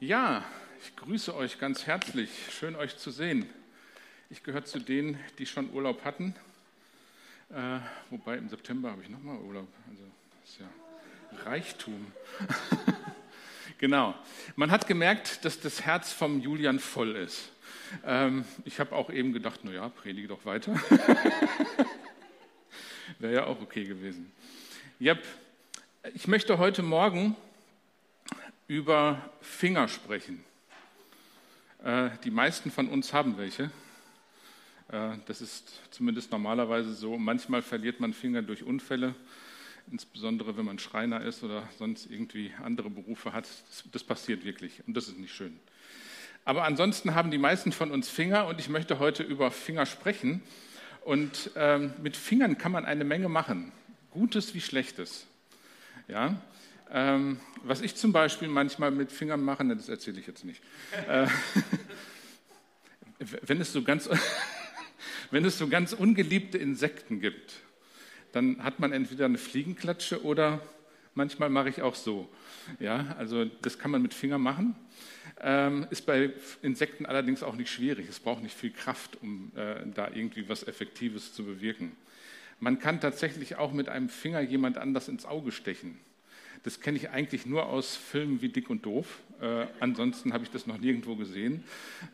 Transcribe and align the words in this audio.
Ja, 0.00 0.44
ich 0.80 0.94
grüße 0.94 1.34
euch 1.34 1.58
ganz 1.58 1.84
herzlich. 1.84 2.30
Schön 2.56 2.76
euch 2.76 2.96
zu 2.98 3.10
sehen. 3.10 3.50
Ich 4.30 4.44
gehöre 4.44 4.64
zu 4.64 4.78
denen, 4.78 5.18
die 5.38 5.46
schon 5.46 5.72
Urlaub 5.72 6.04
hatten. 6.04 6.36
Äh, 7.50 7.80
wobei 8.08 8.36
im 8.36 8.48
September 8.48 8.92
habe 8.92 9.02
ich 9.02 9.08
nochmal 9.08 9.38
Urlaub. 9.38 9.66
Also 9.90 10.04
das 10.40 10.50
ist 10.50 10.60
ja 10.60 10.68
Reichtum. 11.50 12.12
genau. 13.78 14.14
Man 14.54 14.70
hat 14.70 14.86
gemerkt, 14.86 15.44
dass 15.44 15.58
das 15.58 15.82
Herz 15.82 16.12
vom 16.12 16.40
Julian 16.40 16.78
voll 16.78 17.16
ist. 17.16 17.50
Ähm, 18.06 18.44
ich 18.64 18.78
habe 18.78 18.94
auch 18.94 19.10
eben 19.10 19.32
gedacht, 19.32 19.64
naja, 19.64 19.88
predige 19.88 20.28
doch 20.28 20.44
weiter. 20.44 20.74
Wäre 23.18 23.34
ja 23.34 23.46
auch 23.46 23.60
okay 23.60 23.82
gewesen. 23.82 24.30
Yep. 25.00 25.26
Ich 26.14 26.28
möchte 26.28 26.58
heute 26.58 26.84
Morgen 26.84 27.34
über 28.68 29.30
Finger 29.40 29.88
sprechen. 29.88 30.44
Äh, 31.82 32.10
die 32.22 32.30
meisten 32.30 32.70
von 32.70 32.88
uns 32.88 33.14
haben 33.14 33.38
welche. 33.38 33.70
Äh, 34.92 35.16
das 35.26 35.40
ist 35.40 35.80
zumindest 35.90 36.30
normalerweise 36.30 36.92
so. 36.92 37.16
Manchmal 37.16 37.62
verliert 37.62 37.98
man 37.98 38.12
Finger 38.12 38.42
durch 38.42 38.62
Unfälle, 38.62 39.14
insbesondere 39.90 40.58
wenn 40.58 40.66
man 40.66 40.78
Schreiner 40.78 41.22
ist 41.22 41.42
oder 41.42 41.66
sonst 41.78 42.10
irgendwie 42.10 42.52
andere 42.62 42.90
Berufe 42.90 43.32
hat. 43.32 43.48
Das, 43.68 43.84
das 43.90 44.04
passiert 44.04 44.44
wirklich 44.44 44.82
und 44.86 44.94
das 44.94 45.08
ist 45.08 45.18
nicht 45.18 45.34
schön. 45.34 45.58
Aber 46.44 46.64
ansonsten 46.64 47.14
haben 47.14 47.30
die 47.30 47.38
meisten 47.38 47.72
von 47.72 47.90
uns 47.90 48.10
Finger 48.10 48.46
und 48.46 48.60
ich 48.60 48.68
möchte 48.68 48.98
heute 48.98 49.22
über 49.22 49.50
Finger 49.50 49.86
sprechen. 49.86 50.42
Und 51.04 51.52
ähm, 51.56 51.94
mit 52.02 52.18
Fingern 52.18 52.58
kann 52.58 52.72
man 52.72 52.84
eine 52.84 53.04
Menge 53.04 53.30
machen, 53.30 53.72
Gutes 54.10 54.54
wie 54.54 54.60
Schlechtes. 54.60 55.26
Ja? 56.06 56.38
Ähm, 56.90 57.38
was 57.62 57.80
ich 57.80 57.94
zum 57.96 58.12
Beispiel 58.12 58.48
manchmal 58.48 58.90
mit 58.90 59.12
Fingern 59.12 59.42
mache, 59.42 59.64
ne, 59.64 59.76
das 59.76 59.88
erzähle 59.88 60.20
ich 60.20 60.26
jetzt 60.26 60.44
nicht. 60.44 60.62
Äh, 61.06 61.26
wenn, 63.42 63.60
es 63.60 63.72
so 63.72 63.82
ganz, 63.82 64.08
wenn 65.30 65.44
es 65.44 65.58
so 65.58 65.68
ganz 65.68 65.92
ungeliebte 65.92 66.56
Insekten 66.56 67.20
gibt, 67.20 67.60
dann 68.32 68.62
hat 68.64 68.80
man 68.80 68.92
entweder 68.92 69.26
eine 69.26 69.38
Fliegenklatsche 69.38 70.22
oder 70.24 70.60
manchmal 71.14 71.50
mache 71.50 71.68
ich 71.68 71.82
auch 71.82 71.94
so. 71.94 72.28
Ja, 72.80 73.14
also 73.18 73.44
das 73.44 73.78
kann 73.78 73.90
man 73.90 74.02
mit 74.02 74.14
Fingern 74.14 74.40
machen. 74.40 74.76
Ähm, 75.40 75.86
ist 75.90 76.06
bei 76.06 76.32
Insekten 76.62 77.06
allerdings 77.06 77.42
auch 77.42 77.54
nicht 77.54 77.70
schwierig. 77.70 78.08
Es 78.08 78.18
braucht 78.18 78.42
nicht 78.42 78.56
viel 78.56 78.70
Kraft, 78.70 79.18
um 79.22 79.52
äh, 79.54 79.86
da 79.94 80.08
irgendwie 80.12 80.48
was 80.48 80.66
Effektives 80.66 81.32
zu 81.32 81.44
bewirken. 81.44 81.92
Man 82.60 82.80
kann 82.80 83.00
tatsächlich 83.00 83.56
auch 83.56 83.72
mit 83.72 83.88
einem 83.88 84.08
Finger 84.08 84.40
jemand 84.40 84.78
anders 84.78 85.08
ins 85.08 85.24
Auge 85.24 85.52
stechen. 85.52 85.98
Das 86.64 86.80
kenne 86.80 86.96
ich 86.98 87.10
eigentlich 87.10 87.46
nur 87.46 87.66
aus 87.66 87.94
Filmen 87.94 88.42
wie 88.42 88.48
Dick 88.48 88.68
und 88.68 88.84
Doof. 88.84 89.20
Äh, 89.40 89.66
ansonsten 89.78 90.32
habe 90.32 90.42
ich 90.42 90.50
das 90.50 90.66
noch 90.66 90.78
nirgendwo 90.78 91.14
gesehen. 91.14 91.62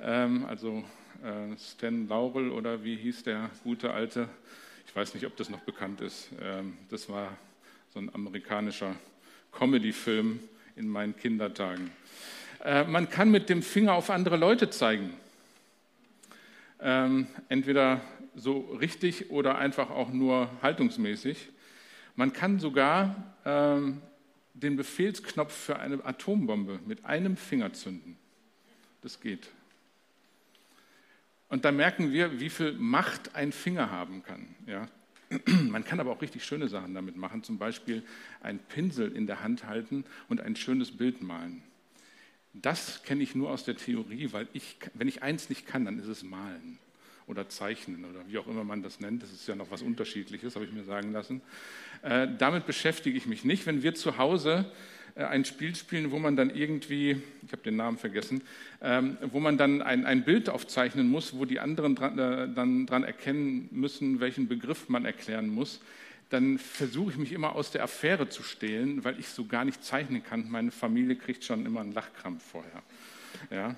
Ähm, 0.03 0.45
also 0.47 0.85
äh, 1.23 1.57
Stan 1.59 2.07
Laurel 2.09 2.51
oder 2.51 2.85
wie 2.85 2.97
hieß 2.97 3.23
der 3.23 3.51
gute 3.63 3.93
alte, 3.93 4.29
ich 4.87 4.95
weiß 4.95 5.15
nicht, 5.15 5.25
ob 5.25 5.37
das 5.37 5.49
noch 5.49 5.61
bekannt 5.61 6.03
ist. 6.03 6.29
Ähm, 6.43 6.77
das 6.91 7.09
war 7.09 7.37
so 7.95 8.01
ein 8.01 8.15
amerikanischer 8.15 8.95
Comedy-Film 9.53 10.41
in 10.77 10.89
meinen 10.89 11.17
Kindertagen. 11.17 11.91
Äh, 12.63 12.85
man 12.85 13.09
kann 13.09 13.31
mit 13.31 13.49
dem 13.49 13.63
Finger 13.63 13.95
auf 13.95 14.11
andere 14.11 14.37
Leute 14.37 14.69
zeigen. 14.69 15.15
Ähm, 16.81 17.29
entweder 17.49 18.03
so 18.35 18.59
richtig 18.79 19.31
oder 19.31 19.57
einfach 19.57 19.91
auch 19.91 20.11
nur 20.11 20.51
haltungsmäßig. 20.61 21.49
Man 22.15 22.33
kann 22.33 22.59
sogar 22.59 23.35
ähm, 23.47 24.03
den 24.55 24.77
Befehlsknopf 24.77 25.53
für 25.53 25.79
eine 25.79 26.05
Atombombe 26.05 26.81
mit 26.87 27.05
einem 27.05 27.37
Finger 27.37 27.73
zünden. 27.73 28.17
Das 29.03 29.21
geht. 29.21 29.49
Und 31.49 31.65
da 31.65 31.73
merken 31.73 32.13
wir, 32.13 32.41
wie 32.41 32.51
viel 32.51 32.73
Macht 32.73 33.35
ein 33.35 33.53
Finger 33.53 33.91
haben 33.91 34.23
kann. 34.23 34.47
Ja? 34.67 34.89
Man 35.47 35.85
kann 35.85 36.01
aber 36.01 36.13
auch 36.13 36.23
richtig 36.23 36.45
schöne 36.45 36.69
Sachen 36.69 36.95
damit 36.95 37.17
machen, 37.17 37.43
zum 37.43 37.59
Beispiel 37.59 38.03
einen 38.41 38.59
Pinsel 38.59 39.15
in 39.15 39.27
der 39.27 39.43
Hand 39.43 39.65
halten 39.65 40.05
und 40.29 40.41
ein 40.41 40.57
schönes 40.57 40.97
Bild 40.97 41.23
malen. 41.23 41.63
Das 42.53 43.03
kenne 43.03 43.23
ich 43.23 43.35
nur 43.35 43.51
aus 43.51 43.65
der 43.65 43.77
Theorie, 43.77 44.33
weil 44.33 44.49
ich, 44.53 44.77
wenn 44.95 45.09
ich 45.09 45.23
eins 45.23 45.49
nicht 45.49 45.67
kann, 45.67 45.85
dann 45.85 45.99
ist 45.99 46.07
es 46.07 46.23
malen 46.23 46.79
oder 47.27 47.49
Zeichnen 47.49 48.05
oder 48.05 48.27
wie 48.29 48.39
auch 48.39 48.47
immer 48.47 48.65
man 48.65 48.83
das 48.83 49.01
nennt. 49.01 49.23
Das 49.23 49.33
ist 49.33 49.49
ja 49.49 49.57
noch 49.57 49.71
was 49.71 49.83
Unterschiedliches, 49.83 50.55
habe 50.55 50.65
ich 50.65 50.73
mir 50.73 50.85
sagen 50.85 51.13
lassen. 51.13 51.41
Äh, 52.05 52.29
damit 52.39 52.67
beschäftige 52.67 53.17
ich 53.17 53.25
mich 53.25 53.45
nicht. 53.45 53.65
Wenn 53.65 53.83
wir 53.83 53.95
zu 53.95 54.19
Hause 54.19 54.67
äh, 55.15 55.25
ein 55.25 55.47
Spiel 55.47 55.75
spielen, 55.75 56.11
wo 56.11 56.19
man 56.19 56.37
dann 56.37 56.51
irgendwie, 56.51 57.23
ich 57.47 57.53
habe 57.53 57.63
den 57.63 57.77
Namen 57.77 57.97
vergessen, 57.97 58.43
ähm, 58.83 59.17
wo 59.33 59.41
man 59.41 59.57
dann 59.57 59.81
ein, 59.81 60.05
ein 60.05 60.23
Bild 60.23 60.51
aufzeichnen 60.51 61.09
muss, 61.09 61.39
wo 61.39 61.47
die 61.47 61.61
anderen 61.61 61.95
dran, 61.95 62.19
äh, 62.19 62.49
dann 62.55 62.85
dran 62.85 63.05
erkennen 63.05 63.71
müssen, 63.71 64.21
welchen 64.21 64.49
Begriff 64.49 64.91
man 64.91 65.07
erklären 65.07 65.49
muss, 65.49 65.81
dann 66.29 66.59
versuche 66.59 67.13
ich 67.13 67.17
mich 67.17 67.33
immer 67.33 67.55
aus 67.55 67.71
der 67.71 67.83
Affäre 67.83 68.29
zu 68.29 68.43
stehlen, 68.43 69.03
weil 69.05 69.19
ich 69.19 69.29
so 69.29 69.47
gar 69.47 69.65
nicht 69.65 69.83
zeichnen 69.83 70.23
kann. 70.23 70.51
Meine 70.51 70.73
Familie 70.73 71.17
kriegt 71.17 71.43
schon 71.43 71.65
immer 71.65 71.81
einen 71.81 71.93
Lachkrampf 71.93 72.43
vorher. 72.43 72.83
Ja? 73.51 73.77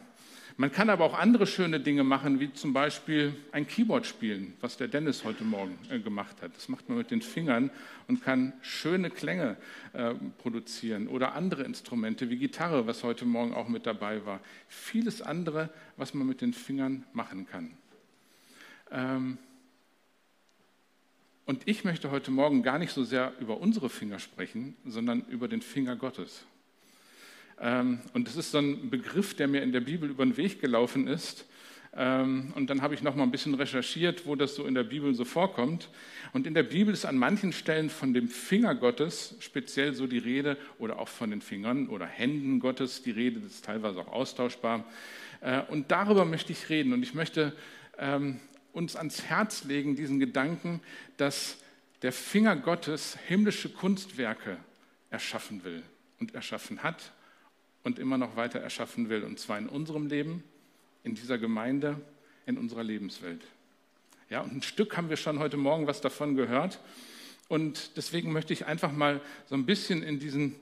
Man 0.58 0.72
kann 0.72 0.88
aber 0.88 1.04
auch 1.04 1.12
andere 1.12 1.46
schöne 1.46 1.80
Dinge 1.80 2.02
machen, 2.02 2.40
wie 2.40 2.50
zum 2.50 2.72
Beispiel 2.72 3.34
ein 3.52 3.66
Keyboard 3.66 4.06
spielen, 4.06 4.54
was 4.62 4.78
der 4.78 4.88
Dennis 4.88 5.22
heute 5.22 5.44
Morgen 5.44 5.78
äh, 5.90 5.98
gemacht 5.98 6.40
hat. 6.40 6.56
Das 6.56 6.70
macht 6.70 6.88
man 6.88 6.96
mit 6.96 7.10
den 7.10 7.20
Fingern 7.20 7.70
und 8.08 8.22
kann 8.22 8.54
schöne 8.62 9.10
Klänge 9.10 9.58
äh, 9.92 10.14
produzieren. 10.38 11.08
Oder 11.08 11.34
andere 11.34 11.62
Instrumente 11.64 12.30
wie 12.30 12.38
Gitarre, 12.38 12.86
was 12.86 13.04
heute 13.04 13.26
Morgen 13.26 13.52
auch 13.52 13.68
mit 13.68 13.84
dabei 13.84 14.24
war. 14.24 14.40
Vieles 14.66 15.20
andere, 15.20 15.68
was 15.98 16.14
man 16.14 16.26
mit 16.26 16.40
den 16.40 16.54
Fingern 16.54 17.04
machen 17.12 17.46
kann. 17.46 17.76
Ähm 18.90 19.36
und 21.44 21.68
ich 21.68 21.84
möchte 21.84 22.10
heute 22.10 22.30
Morgen 22.30 22.62
gar 22.62 22.78
nicht 22.78 22.92
so 22.92 23.04
sehr 23.04 23.34
über 23.40 23.60
unsere 23.60 23.90
Finger 23.90 24.18
sprechen, 24.18 24.74
sondern 24.86 25.20
über 25.28 25.48
den 25.48 25.60
Finger 25.60 25.96
Gottes. 25.96 26.46
Ähm, 27.60 28.00
und 28.12 28.28
das 28.28 28.36
ist 28.36 28.50
so 28.50 28.58
ein 28.58 28.90
Begriff, 28.90 29.34
der 29.34 29.48
mir 29.48 29.62
in 29.62 29.72
der 29.72 29.80
Bibel 29.80 30.10
über 30.10 30.24
den 30.24 30.36
Weg 30.36 30.60
gelaufen 30.60 31.08
ist. 31.08 31.46
Ähm, 31.98 32.52
und 32.54 32.68
dann 32.68 32.82
habe 32.82 32.94
ich 32.94 33.02
noch 33.02 33.14
mal 33.14 33.22
ein 33.22 33.30
bisschen 33.30 33.54
recherchiert, 33.54 34.26
wo 34.26 34.34
das 34.34 34.54
so 34.54 34.66
in 34.66 34.74
der 34.74 34.84
Bibel 34.84 35.14
so 35.14 35.24
vorkommt. 35.24 35.88
Und 36.34 36.46
in 36.46 36.52
der 36.52 36.62
Bibel 36.62 36.92
ist 36.92 37.06
an 37.06 37.16
manchen 37.16 37.52
Stellen 37.52 37.88
von 37.88 38.12
dem 38.12 38.28
Finger 38.28 38.74
Gottes 38.74 39.34
speziell 39.40 39.94
so 39.94 40.06
die 40.06 40.18
Rede 40.18 40.58
oder 40.78 40.98
auch 40.98 41.08
von 41.08 41.30
den 41.30 41.40
Fingern 41.40 41.88
oder 41.88 42.04
Händen 42.04 42.60
Gottes 42.60 43.02
die 43.02 43.12
Rede. 43.12 43.40
Das 43.40 43.52
ist 43.52 43.64
teilweise 43.64 44.00
auch 44.00 44.12
austauschbar. 44.12 44.84
Äh, 45.40 45.62
und 45.68 45.90
darüber 45.90 46.26
möchte 46.26 46.52
ich 46.52 46.68
reden. 46.68 46.92
Und 46.92 47.02
ich 47.02 47.14
möchte 47.14 47.54
ähm, 47.98 48.40
uns 48.72 48.94
ans 48.94 49.22
Herz 49.22 49.64
legen, 49.64 49.96
diesen 49.96 50.20
Gedanken, 50.20 50.80
dass 51.16 51.56
der 52.02 52.12
Finger 52.12 52.56
Gottes 52.56 53.16
himmlische 53.26 53.70
Kunstwerke 53.70 54.58
erschaffen 55.08 55.64
will 55.64 55.82
und 56.20 56.34
erschaffen 56.34 56.82
hat 56.82 57.12
und 57.86 58.00
immer 58.00 58.18
noch 58.18 58.34
weiter 58.34 58.58
erschaffen 58.58 59.08
will. 59.08 59.22
Und 59.22 59.38
zwar 59.38 59.58
in 59.58 59.68
unserem 59.68 60.08
Leben, 60.08 60.42
in 61.04 61.14
dieser 61.14 61.38
Gemeinde, 61.38 62.00
in 62.44 62.58
unserer 62.58 62.82
Lebenswelt. 62.82 63.42
Ja, 64.28 64.40
und 64.40 64.56
ein 64.56 64.62
Stück 64.62 64.96
haben 64.96 65.08
wir 65.08 65.16
schon 65.16 65.38
heute 65.38 65.56
Morgen 65.56 65.86
was 65.86 66.00
davon 66.00 66.34
gehört. 66.34 66.80
Und 67.46 67.96
deswegen 67.96 68.32
möchte 68.32 68.52
ich 68.52 68.66
einfach 68.66 68.90
mal 68.90 69.20
so 69.48 69.54
ein 69.54 69.66
bisschen 69.66 70.02
in 70.02 70.18
diesen 70.18 70.56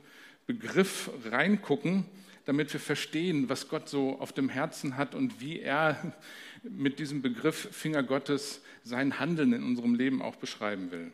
Begriff 0.47 1.11
reingucken, 1.31 2.05
damit 2.45 2.71
wir 2.75 2.81
verstehen, 2.81 3.49
was 3.49 3.71
Gott 3.71 3.89
so 3.89 4.21
auf 4.21 4.35
dem 4.35 4.51
Herzen 4.51 4.99
hat 4.99 5.15
und 5.15 5.41
wie 5.41 5.61
er 5.61 6.15
mit 6.63 6.99
diesem 6.99 7.23
Begriff 7.23 7.71
Finger 7.73 8.03
Gottes 8.03 8.61
sein 8.83 9.19
Handeln 9.19 9.55
in 9.55 9.63
unserem 9.63 9.95
Leben 9.95 10.21
auch 10.21 10.37
beschreiben 10.37 10.91
will. 10.91 11.11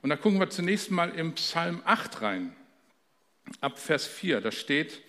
Und 0.00 0.10
da 0.10 0.16
gucken 0.16 0.38
wir 0.38 0.48
zunächst 0.48 0.92
mal 0.92 1.10
im 1.10 1.34
Psalm 1.34 1.82
8 1.84 2.22
rein, 2.22 2.54
ab 3.60 3.80
Vers 3.80 4.06
4. 4.06 4.40
Da 4.40 4.52
steht, 4.52 5.02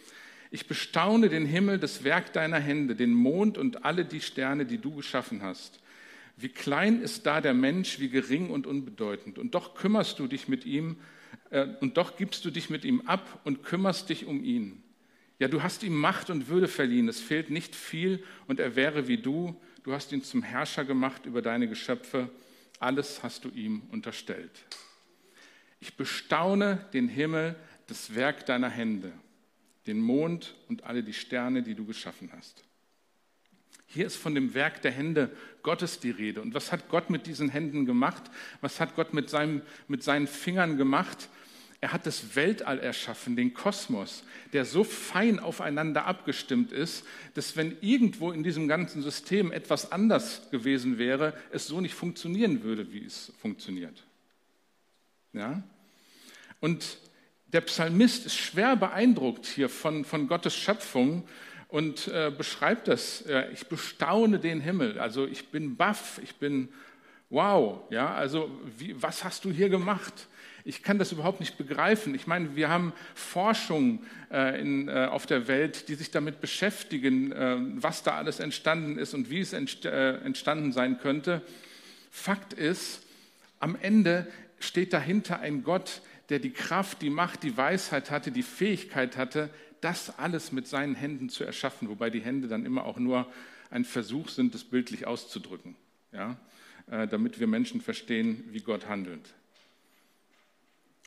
ich 0.54 0.68
bestaune 0.68 1.30
den 1.30 1.46
Himmel, 1.46 1.80
das 1.80 2.04
Werk 2.04 2.34
deiner 2.34 2.60
Hände, 2.60 2.94
den 2.94 3.14
Mond 3.14 3.58
und 3.58 3.86
alle 3.86 4.04
die 4.04 4.20
Sterne, 4.20 4.66
die 4.66 4.80
du 4.80 4.94
geschaffen 4.96 5.42
hast. 5.42 5.80
Wie 6.36 6.50
klein 6.50 7.02
ist 7.02 7.26
da 7.26 7.40
der 7.40 7.54
Mensch, 7.54 8.00
wie 8.00 8.10
gering 8.10 8.50
und 8.50 8.68
unbedeutend. 8.68 9.40
Und 9.40 9.56
doch 9.56 9.76
kümmerst 9.76 10.20
du 10.20 10.28
dich 10.28 10.50
mit 10.50 10.66
ihm, 10.66 10.98
äh, 11.52 11.68
und 11.80 11.96
doch 11.96 12.18
gibst 12.18 12.44
du 12.44 12.52
dich 12.52 12.70
mit 12.70 12.84
ihm 12.84 13.02
ab 13.02 13.40
und 13.46 13.64
kümmerst 13.64 14.10
dich 14.10 14.26
um 14.26 14.44
ihn. 14.44 14.84
Ja, 15.40 15.48
du 15.48 15.64
hast 15.64 15.84
ihm 15.84 15.96
Macht 15.96 16.30
und 16.30 16.50
Würde 16.50 16.68
verliehen. 16.68 17.08
Es 17.08 17.22
fehlt 17.22 17.50
nicht 17.50 17.74
viel 17.74 18.22
und 18.48 18.60
er 18.60 18.76
wäre 18.76 19.08
wie 19.08 19.18
du. 19.18 19.56
Du 19.84 19.94
hast 19.94 20.12
ihn 20.12 20.22
zum 20.22 20.44
Herrscher 20.44 20.84
gemacht 20.84 21.26
über 21.26 21.42
deine 21.42 21.70
Geschöpfe. 21.70 22.30
Alles 22.80 23.24
hast 23.24 23.46
du 23.46 23.50
ihm 23.50 23.84
unterstellt. 23.90 24.66
Ich 25.80 25.96
bestaune 25.96 26.86
den 26.94 27.08
Himmel, 27.08 27.56
das 27.88 28.14
Werk 28.16 28.46
deiner 28.46 28.70
Hände 28.70 29.14
den 29.88 30.00
Mond 30.00 30.56
und 30.68 30.84
alle 30.84 31.04
die 31.04 31.14
Sterne, 31.14 31.64
die 31.64 31.76
du 31.76 31.86
geschaffen 31.86 32.30
hast. 32.36 32.64
Hier 33.88 34.06
ist 34.06 34.16
von 34.16 34.36
dem 34.36 34.54
Werk 34.54 34.82
der 34.82 34.92
Hände 34.92 35.36
Gottes 35.64 36.00
die 36.00 36.12
Rede. 36.12 36.42
Und 36.42 36.54
was 36.54 36.72
hat 36.72 36.88
Gott 36.88 37.10
mit 37.10 37.28
diesen 37.28 37.50
Händen 37.50 37.86
gemacht? 37.86 38.24
Was 38.62 38.80
hat 38.80 38.96
Gott 38.96 39.14
mit, 39.14 39.30
seinem, 39.30 39.62
mit 39.88 40.02
seinen 40.02 40.28
Fingern 40.28 40.78
gemacht? 40.78 41.30
Er 41.82 41.92
hat 41.92 42.06
das 42.06 42.36
Weltall 42.36 42.80
erschaffen, 42.80 43.36
den 43.36 43.54
Kosmos, 43.56 44.24
der 44.54 44.66
so 44.66 44.84
fein 44.84 45.40
aufeinander 45.40 46.06
abgestimmt 46.06 46.72
ist, 46.72 47.04
dass 47.34 47.58
wenn 47.58 47.76
irgendwo 47.82 48.32
in 48.32 48.44
diesem 48.44 48.68
ganzen 48.68 49.02
System 49.02 49.52
etwas 49.52 49.92
anders 49.92 50.50
gewesen 50.52 51.00
wäre, 51.00 51.34
es 51.52 51.66
so 51.66 51.82
nicht 51.82 51.96
funktionieren 51.96 52.62
würde, 52.64 52.94
wie 52.94 53.04
es 53.04 53.34
funktioniert. 53.42 54.04
Ja? 55.34 55.64
Und 56.60 57.00
der 57.54 57.62
Psalmist 57.62 58.26
ist 58.26 58.38
schwer 58.38 58.76
beeindruckt 58.76 59.46
hier 59.46 59.70
von, 59.70 60.06
von 60.06 60.28
Gottes 60.28 60.56
Schöpfung 60.56 61.24
und 61.68 62.08
äh, 62.08 62.32
beschreibt 62.36 62.88
das. 62.88 63.22
Äh, 63.24 63.52
ich 63.52 63.68
bestaune 63.68 64.40
den 64.40 64.62
Himmel, 64.62 65.00
also 65.00 65.26
ich 65.26 65.50
bin 65.50 65.76
baff, 65.76 66.20
ich 66.24 66.36
bin 66.36 66.70
wow, 67.30 67.80
ja, 67.90 68.14
also 68.14 68.52
wie, 68.78 69.02
was 69.02 69.24
hast 69.24 69.46
du 69.46 69.52
hier 69.52 69.70
gemacht? 69.70 70.28
Ich 70.64 70.84
kann 70.84 71.00
das 71.00 71.12
überhaupt 71.12 71.40
nicht 71.40 71.58
begreifen. 71.58 72.14
Ich 72.14 72.28
meine, 72.28 72.56
wir 72.56 72.70
haben 72.70 72.94
Forschung 73.16 74.04
äh, 74.32 74.62
in, 74.62 74.90
äh, 74.90 75.08
auf 75.10 75.26
der 75.26 75.48
Welt, 75.48 75.88
die 75.88 75.96
sich 75.96 76.12
damit 76.12 76.40
beschäftigen, 76.40 77.32
äh, 77.32 77.58
was 77.78 78.04
da 78.04 78.16
alles 78.16 78.40
entstanden 78.40 79.00
ist 79.00 79.14
und 79.14 79.30
wie 79.32 79.40
es 79.40 79.54
entst 79.54 79.86
äh, 79.86 80.18
entstanden 80.18 80.72
sein 80.72 81.00
könnte. 81.00 81.42
Fakt 82.12 82.54
ist, 82.54 83.02
am 83.60 83.76
Ende 83.82 84.28
steht 84.60 84.94
dahinter 84.94 85.40
ein 85.40 85.64
Gott, 85.64 86.02
der 86.32 86.40
die 86.40 86.52
Kraft, 86.52 87.02
die 87.02 87.10
Macht, 87.10 87.44
die 87.44 87.56
Weisheit 87.58 88.10
hatte, 88.10 88.32
die 88.32 88.42
Fähigkeit 88.42 89.18
hatte, 89.18 89.50
das 89.82 90.18
alles 90.18 90.52
mit 90.52 90.68
seinen 90.68 90.96
Händen 90.96 91.30
zu 91.30 91.44
erschaffen, 91.44 91.90
wobei 91.90 92.10
die 92.10 92.22
Hände 92.22 92.48
dann 92.48 92.66
immer 92.66 92.86
auch 92.86 92.98
nur 92.98 93.32
ein 93.70 93.86
Versuch 93.86 94.30
sind, 94.30 94.54
das 94.54 94.64
bildlich 94.64 95.06
auszudrücken, 95.06 95.76
ja? 96.12 96.38
Äh, 96.90 97.08
damit 97.08 97.40
wir 97.40 97.48
Menschen 97.48 97.82
verstehen, 97.82 98.44
wie 98.52 98.62
Gott 98.62 98.88
handelt. 98.88 99.34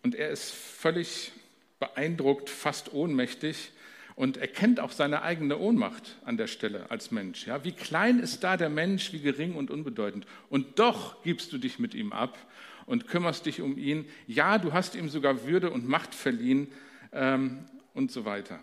Und 0.02 0.14
er 0.14 0.30
ist 0.30 0.52
völlig 0.52 1.32
beeindruckt, 1.80 2.50
fast 2.50 2.92
ohnmächtig 2.92 3.72
und 4.16 4.36
erkennt 4.36 4.78
auch 4.78 4.92
seine 4.92 5.22
eigene 5.22 5.58
Ohnmacht 5.58 6.16
an 6.24 6.36
der 6.36 6.46
Stelle 6.46 6.90
als 6.90 7.10
Mensch. 7.10 7.46
Ja? 7.46 7.64
Wie 7.64 7.72
klein 7.72 8.20
ist 8.20 8.44
da 8.44 8.56
der 8.56 8.68
Mensch, 8.68 9.12
wie 9.12 9.20
gering 9.20 9.54
und 9.54 9.70
unbedeutend. 9.70 10.26
Und 10.48 10.78
doch 10.78 11.22
gibst 11.22 11.52
du 11.52 11.58
dich 11.58 11.78
mit 11.78 11.94
ihm 11.94 12.12
ab 12.12 12.38
und 12.86 13.08
kümmerst 13.08 13.46
dich 13.46 13.60
um 13.60 13.78
ihn. 13.78 14.06
Ja, 14.26 14.58
du 14.58 14.72
hast 14.72 14.94
ihm 14.94 15.08
sogar 15.08 15.46
Würde 15.46 15.70
und 15.70 15.88
Macht 15.88 16.14
verliehen 16.14 16.68
ähm, 17.12 17.64
und 17.94 18.10
so 18.10 18.24
weiter. 18.24 18.60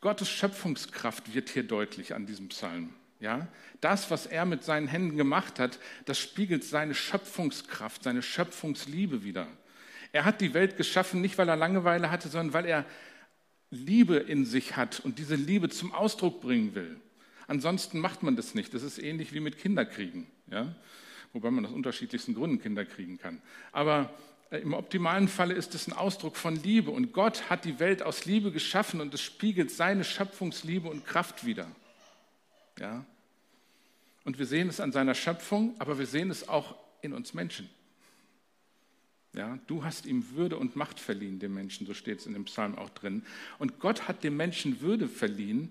Gottes 0.00 0.28
Schöpfungskraft 0.28 1.34
wird 1.34 1.48
hier 1.48 1.64
deutlich 1.64 2.14
an 2.14 2.26
diesem 2.26 2.48
Psalm. 2.48 2.90
Ja, 3.18 3.48
das, 3.80 4.10
was 4.10 4.26
er 4.26 4.44
mit 4.44 4.62
seinen 4.62 4.88
Händen 4.88 5.16
gemacht 5.16 5.58
hat, 5.58 5.78
das 6.04 6.18
spiegelt 6.18 6.64
seine 6.64 6.94
Schöpfungskraft, 6.94 8.02
seine 8.02 8.20
Schöpfungsliebe 8.20 9.24
wider. 9.24 9.46
Er 10.12 10.26
hat 10.26 10.40
die 10.40 10.52
Welt 10.52 10.76
geschaffen, 10.76 11.22
nicht 11.22 11.38
weil 11.38 11.48
er 11.48 11.56
Langeweile 11.56 12.10
hatte, 12.10 12.28
sondern 12.28 12.52
weil 12.52 12.66
er 12.66 12.84
Liebe 13.70 14.16
in 14.16 14.44
sich 14.44 14.76
hat 14.76 15.00
und 15.00 15.18
diese 15.18 15.34
Liebe 15.34 15.70
zum 15.70 15.92
Ausdruck 15.92 16.42
bringen 16.42 16.74
will. 16.74 17.00
Ansonsten 17.48 18.00
macht 18.00 18.22
man 18.22 18.36
das 18.36 18.54
nicht. 18.54 18.74
Das 18.74 18.82
ist 18.82 18.98
ähnlich 18.98 19.32
wie 19.32 19.40
mit 19.40 19.58
Kinderkriegen. 19.58 20.26
Ja? 20.50 20.74
Wobei 21.36 21.50
man 21.50 21.66
aus 21.66 21.72
unterschiedlichsten 21.72 22.34
Gründen 22.34 22.62
Kinder 22.62 22.86
kriegen 22.86 23.18
kann. 23.18 23.42
Aber 23.70 24.08
äh, 24.48 24.56
im 24.60 24.72
optimalen 24.72 25.28
Falle 25.28 25.52
ist 25.52 25.74
es 25.74 25.86
ein 25.86 25.92
Ausdruck 25.92 26.34
von 26.34 26.56
Liebe. 26.56 26.90
Und 26.90 27.12
Gott 27.12 27.50
hat 27.50 27.66
die 27.66 27.78
Welt 27.78 28.02
aus 28.02 28.24
Liebe 28.24 28.52
geschaffen 28.52 29.02
und 29.02 29.12
es 29.12 29.20
spiegelt 29.20 29.70
seine 29.70 30.02
Schöpfungsliebe 30.02 30.88
und 30.88 31.04
Kraft 31.04 31.44
wider. 31.44 31.70
Ja? 32.78 33.04
Und 34.24 34.38
wir 34.38 34.46
sehen 34.46 34.70
es 34.70 34.80
an 34.80 34.92
seiner 34.92 35.14
Schöpfung, 35.14 35.74
aber 35.78 35.98
wir 35.98 36.06
sehen 36.06 36.30
es 36.30 36.48
auch 36.48 36.74
in 37.02 37.12
uns 37.12 37.34
Menschen. 37.34 37.68
Ja, 39.34 39.58
du 39.66 39.84
hast 39.84 40.06
ihm 40.06 40.30
Würde 40.30 40.56
und 40.56 40.74
Macht 40.74 40.98
verliehen, 40.98 41.38
dem 41.38 41.52
Menschen, 41.52 41.86
so 41.86 41.92
steht 41.92 42.20
es 42.20 42.26
in 42.26 42.32
dem 42.32 42.46
Psalm 42.46 42.78
auch 42.78 42.88
drin. 42.88 43.26
Und 43.58 43.78
Gott 43.78 44.08
hat 44.08 44.24
dem 44.24 44.38
Menschen 44.38 44.80
Würde 44.80 45.06
verliehen, 45.06 45.70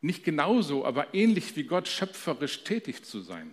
nicht 0.00 0.22
genauso, 0.22 0.84
aber 0.84 1.12
ähnlich 1.12 1.56
wie 1.56 1.64
Gott 1.64 1.88
schöpferisch 1.88 2.62
tätig 2.62 3.04
zu 3.04 3.18
sein. 3.20 3.50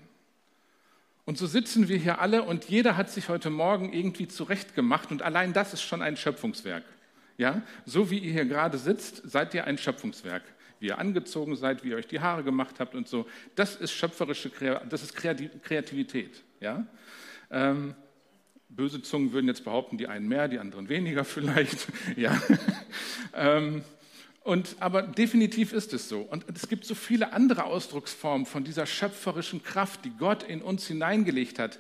Und 1.25 1.37
so 1.37 1.47
sitzen 1.47 1.87
wir 1.87 1.97
hier 1.97 2.19
alle 2.19 2.43
und 2.43 2.65
jeder 2.65 2.97
hat 2.97 3.09
sich 3.09 3.29
heute 3.29 3.49
Morgen 3.49 3.93
irgendwie 3.93 4.27
zurechtgemacht 4.27 5.11
und 5.11 5.21
allein 5.21 5.53
das 5.53 5.73
ist 5.73 5.81
schon 5.81 6.01
ein 6.01 6.17
Schöpfungswerk. 6.17 6.83
Ja, 7.37 7.61
so 7.85 8.11
wie 8.11 8.19
ihr 8.19 8.31
hier 8.31 8.45
gerade 8.45 8.77
sitzt, 8.77 9.21
seid 9.25 9.53
ihr 9.53 9.65
ein 9.65 9.77
Schöpfungswerk. 9.77 10.43
Wie 10.79 10.87
ihr 10.87 10.97
angezogen 10.97 11.55
seid, 11.55 11.83
wie 11.83 11.89
ihr 11.89 11.95
euch 11.95 12.07
die 12.07 12.19
Haare 12.19 12.43
gemacht 12.43 12.79
habt 12.79 12.93
und 12.93 13.07
so, 13.07 13.25
das 13.55 13.77
ist 13.77 13.93
schöpferische, 13.93 14.51
das 14.89 15.01
ist 15.01 15.15
Kreativität. 15.15 16.43
Ja. 16.59 16.85
Ähm, 17.49 17.95
Böse 18.67 19.01
Zungen 19.01 19.31
würden 19.31 19.47
jetzt 19.47 19.63
behaupten, 19.63 19.97
die 19.97 20.07
einen 20.07 20.27
mehr, 20.27 20.47
die 20.47 20.59
anderen 20.59 20.89
weniger 20.89 21.23
vielleicht. 21.25 21.87
ja. 22.15 22.39
Ähm, 23.35 23.81
und, 24.43 24.75
aber 24.79 25.03
definitiv 25.03 25.71
ist 25.71 25.93
es 25.93 26.09
so. 26.09 26.21
Und 26.21 26.45
es 26.53 26.67
gibt 26.67 26.85
so 26.85 26.95
viele 26.95 27.31
andere 27.31 27.63
Ausdrucksformen 27.63 28.45
von 28.45 28.65
dieser 28.65 28.85
schöpferischen 28.85 29.63
Kraft, 29.63 30.03
die 30.03 30.11
Gott 30.11 30.43
in 30.43 30.61
uns 30.61 30.85
hineingelegt 30.87 31.59
hat, 31.59 31.79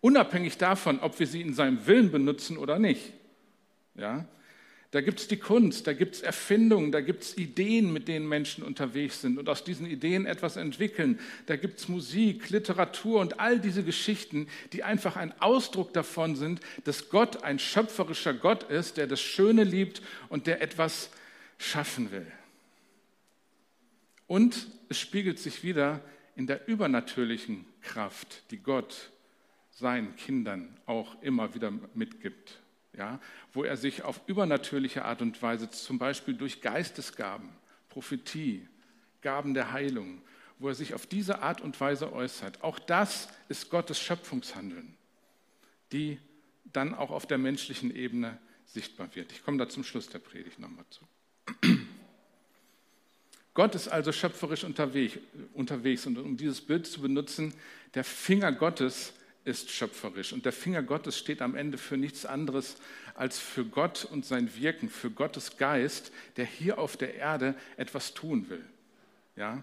unabhängig 0.00 0.56
davon, 0.56 1.00
ob 1.00 1.18
wir 1.18 1.26
sie 1.26 1.40
in 1.40 1.54
seinem 1.54 1.86
Willen 1.86 2.12
benutzen 2.12 2.56
oder 2.56 2.78
nicht. 2.78 3.12
Ja? 3.96 4.26
Da 4.92 5.00
gibt 5.00 5.18
es 5.18 5.26
die 5.26 5.38
Kunst, 5.38 5.88
da 5.88 5.92
gibt 5.92 6.14
es 6.14 6.22
Erfindungen, 6.22 6.92
da 6.92 7.00
gibt 7.00 7.24
es 7.24 7.36
Ideen, 7.36 7.92
mit 7.92 8.06
denen 8.06 8.28
Menschen 8.28 8.62
unterwegs 8.62 9.22
sind 9.22 9.36
und 9.36 9.48
aus 9.48 9.64
diesen 9.64 9.86
Ideen 9.86 10.24
etwas 10.24 10.56
entwickeln. 10.56 11.18
Da 11.46 11.56
gibt 11.56 11.80
es 11.80 11.88
Musik, 11.88 12.48
Literatur 12.50 13.18
und 13.20 13.40
all 13.40 13.58
diese 13.58 13.82
Geschichten, 13.82 14.46
die 14.72 14.84
einfach 14.84 15.16
ein 15.16 15.34
Ausdruck 15.40 15.92
davon 15.94 16.36
sind, 16.36 16.60
dass 16.84 17.08
Gott 17.08 17.42
ein 17.42 17.58
schöpferischer 17.58 18.34
Gott 18.34 18.70
ist, 18.70 18.98
der 18.98 19.08
das 19.08 19.20
Schöne 19.20 19.64
liebt 19.64 20.00
und 20.28 20.46
der 20.46 20.62
etwas 20.62 21.10
schaffen 21.64 22.10
will. 22.10 22.30
Und 24.26 24.68
es 24.88 24.98
spiegelt 24.98 25.38
sich 25.38 25.62
wieder 25.62 26.00
in 26.36 26.46
der 26.46 26.66
übernatürlichen 26.66 27.66
Kraft, 27.82 28.50
die 28.50 28.58
Gott 28.58 29.10
seinen 29.70 30.16
Kindern 30.16 30.76
auch 30.86 31.20
immer 31.22 31.54
wieder 31.54 31.72
mitgibt 31.94 32.60
ja, 32.96 33.20
wo 33.52 33.64
er 33.64 33.76
sich 33.76 34.02
auf 34.02 34.20
übernatürliche 34.26 35.04
Art 35.04 35.22
und 35.22 35.40
Weise, 35.42 35.70
zum 35.70 35.98
Beispiel 35.98 36.34
durch 36.34 36.60
Geistesgaben, 36.60 37.50
Prophetie, 37.88 38.68
Gaben 39.20 39.54
der 39.54 39.72
Heilung, 39.72 40.22
wo 40.58 40.68
er 40.68 40.74
sich 40.74 40.94
auf 40.94 41.06
diese 41.06 41.40
Art 41.42 41.60
und 41.60 41.80
Weise 41.80 42.12
äußert. 42.12 42.62
Auch 42.62 42.78
das 42.78 43.28
ist 43.48 43.70
Gottes 43.70 43.98
Schöpfungshandeln, 43.98 44.96
die 45.92 46.18
dann 46.72 46.94
auch 46.94 47.10
auf 47.10 47.26
der 47.26 47.38
menschlichen 47.38 47.94
Ebene 47.94 48.38
sichtbar 48.64 49.14
wird. 49.14 49.32
Ich 49.32 49.44
komme 49.44 49.58
da 49.58 49.68
zum 49.68 49.84
Schluss 49.84 50.08
der 50.08 50.18
Predigt 50.18 50.58
nochmal 50.58 50.84
zu. 50.90 51.04
Gott 53.54 53.74
ist 53.74 53.88
also 53.88 54.10
schöpferisch 54.10 54.64
unterwegs, 54.64 56.06
und 56.06 56.18
um 56.18 56.36
dieses 56.36 56.60
Bild 56.60 56.86
zu 56.86 57.00
benutzen, 57.00 57.54
der 57.94 58.02
Finger 58.02 58.50
Gottes 58.50 59.12
ist 59.44 59.70
schöpferisch. 59.70 60.32
Und 60.32 60.44
der 60.44 60.52
Finger 60.52 60.82
Gottes 60.82 61.18
steht 61.18 61.40
am 61.42 61.54
Ende 61.54 61.78
für 61.78 61.96
nichts 61.96 62.26
anderes 62.26 62.76
als 63.14 63.38
für 63.38 63.64
Gott 63.64 64.04
und 64.04 64.24
sein 64.24 64.56
Wirken, 64.56 64.88
für 64.88 65.10
Gottes 65.10 65.56
Geist, 65.56 66.10
der 66.36 66.46
hier 66.46 66.78
auf 66.78 66.96
der 66.96 67.14
Erde 67.14 67.54
etwas 67.76 68.14
tun 68.14 68.48
will. 68.48 68.64
Ja? 69.36 69.62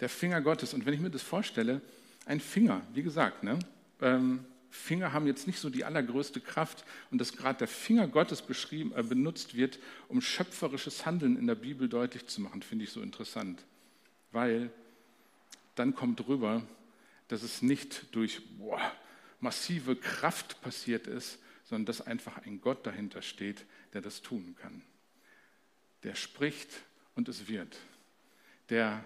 Der 0.00 0.08
Finger 0.08 0.40
Gottes. 0.40 0.72
Und 0.72 0.86
wenn 0.86 0.94
ich 0.94 1.00
mir 1.00 1.10
das 1.10 1.22
vorstelle, 1.22 1.82
ein 2.24 2.40
Finger, 2.40 2.82
wie 2.94 3.02
gesagt, 3.02 3.42
ne? 3.42 3.58
Ähm, 4.00 4.44
Finger 4.70 5.12
haben 5.12 5.26
jetzt 5.26 5.46
nicht 5.46 5.58
so 5.58 5.70
die 5.70 5.84
allergrößte 5.84 6.40
Kraft 6.40 6.84
und 7.10 7.18
dass 7.18 7.36
gerade 7.36 7.58
der 7.58 7.68
Finger 7.68 8.08
Gottes 8.08 8.42
beschrieben, 8.42 8.92
äh, 8.94 9.02
benutzt 9.02 9.56
wird, 9.56 9.78
um 10.08 10.20
schöpferisches 10.20 11.06
Handeln 11.06 11.36
in 11.36 11.46
der 11.46 11.54
Bibel 11.54 11.88
deutlich 11.88 12.26
zu 12.26 12.40
machen, 12.40 12.62
finde 12.62 12.84
ich 12.84 12.90
so 12.90 13.00
interessant. 13.00 13.64
Weil 14.32 14.70
dann 15.74 15.94
kommt 15.94 16.26
rüber, 16.26 16.62
dass 17.28 17.42
es 17.42 17.62
nicht 17.62 18.14
durch 18.14 18.42
boah, 18.58 18.80
massive 19.40 19.96
Kraft 19.96 20.60
passiert 20.62 21.06
ist, 21.06 21.38
sondern 21.64 21.86
dass 21.86 22.00
einfach 22.00 22.38
ein 22.46 22.60
Gott 22.60 22.86
dahinter 22.86 23.22
steht, 23.22 23.64
der 23.92 24.00
das 24.00 24.22
tun 24.22 24.54
kann. 24.60 24.82
Der 26.02 26.14
spricht 26.14 26.70
und 27.14 27.28
es 27.28 27.48
wird. 27.48 27.76
Der, 28.68 29.04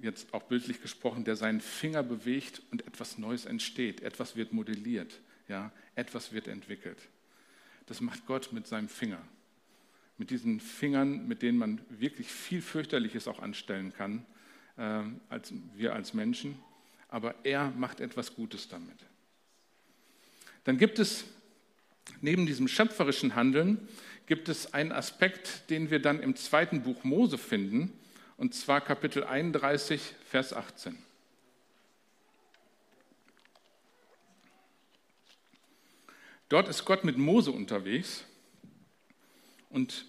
jetzt 0.00 0.32
auch 0.32 0.42
bildlich 0.44 0.80
gesprochen, 0.80 1.24
der 1.24 1.36
seinen 1.36 1.60
Finger 1.60 2.02
bewegt 2.02 2.62
und 2.70 2.86
etwas 2.86 3.18
Neues 3.18 3.44
entsteht, 3.44 4.00
etwas 4.00 4.36
wird 4.36 4.52
modelliert, 4.52 5.20
ja, 5.48 5.70
etwas 5.94 6.32
wird 6.32 6.48
entwickelt. 6.48 6.98
Das 7.86 8.00
macht 8.00 8.26
Gott 8.26 8.52
mit 8.52 8.66
seinem 8.66 8.88
Finger. 8.88 9.20
Mit 10.16 10.30
diesen 10.30 10.60
Fingern, 10.60 11.26
mit 11.26 11.42
denen 11.42 11.58
man 11.58 11.80
wirklich 11.88 12.28
viel 12.28 12.62
fürchterliches 12.62 13.28
auch 13.28 13.40
anstellen 13.40 13.92
kann, 13.92 14.24
äh, 14.76 15.02
als 15.28 15.52
wir 15.74 15.94
als 15.94 16.14
Menschen 16.14 16.56
aber 17.14 17.36
er 17.44 17.70
macht 17.70 18.00
etwas 18.00 18.34
Gutes 18.34 18.66
damit. 18.66 18.96
Dann 20.64 20.78
gibt 20.78 20.98
es 20.98 21.24
neben 22.22 22.44
diesem 22.44 22.66
schöpferischen 22.66 23.36
Handeln 23.36 23.86
gibt 24.26 24.48
es 24.48 24.74
einen 24.74 24.90
Aspekt, 24.90 25.70
den 25.70 25.92
wir 25.92 26.02
dann 26.02 26.20
im 26.20 26.34
zweiten 26.34 26.82
Buch 26.82 27.04
Mose 27.04 27.38
finden, 27.38 27.92
und 28.36 28.54
zwar 28.54 28.80
Kapitel 28.80 29.24
31, 29.24 30.00
Vers 30.26 30.52
18. 30.52 30.98
Dort 36.48 36.68
ist 36.68 36.84
Gott 36.84 37.04
mit 37.04 37.16
Mose 37.16 37.50
unterwegs 37.50 38.24
und 39.70 40.06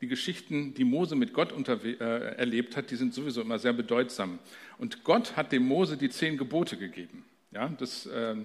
die 0.00 0.08
Geschichten, 0.08 0.74
die 0.74 0.84
Mose 0.84 1.16
mit 1.16 1.32
Gott 1.32 1.52
äh, 1.68 1.96
erlebt 2.36 2.76
hat, 2.76 2.90
die 2.90 2.96
sind 2.96 3.14
sowieso 3.14 3.40
immer 3.40 3.58
sehr 3.58 3.72
bedeutsam. 3.72 4.38
Und 4.78 5.04
Gott 5.04 5.36
hat 5.36 5.52
dem 5.52 5.66
Mose 5.66 5.96
die 5.96 6.10
zehn 6.10 6.36
Gebote 6.36 6.76
gegeben. 6.76 7.24
Ja, 7.50 7.68
das 7.68 8.04
äh, 8.06 8.36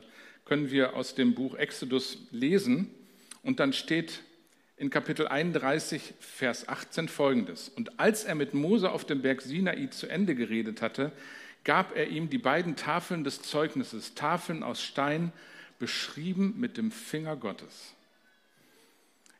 können 0.45 0.71
wir 0.71 0.95
aus 0.95 1.13
dem 1.15 1.33
Buch 1.33 1.55
Exodus 1.55 2.19
lesen. 2.31 2.89
Und 3.43 3.59
dann 3.59 3.73
steht 3.73 4.21
in 4.81 4.89
Kapitel 4.89 5.27
31, 5.27 6.15
Vers 6.19 6.67
18 6.67 7.07
folgendes. 7.07 7.69
Und 7.69 7.99
als 7.99 8.23
er 8.23 8.33
mit 8.33 8.55
Mose 8.55 8.91
auf 8.91 9.05
dem 9.05 9.21
Berg 9.21 9.43
Sinai 9.43 9.85
zu 9.91 10.07
Ende 10.07 10.33
geredet 10.33 10.81
hatte, 10.81 11.11
gab 11.63 11.95
er 11.95 12.07
ihm 12.07 12.31
die 12.31 12.39
beiden 12.39 12.75
Tafeln 12.75 13.23
des 13.23 13.43
Zeugnisses, 13.43 14.15
Tafeln 14.15 14.63
aus 14.63 14.81
Stein, 14.81 15.33
beschrieben 15.77 16.55
mit 16.57 16.77
dem 16.77 16.89
Finger 16.89 17.35
Gottes. 17.35 17.93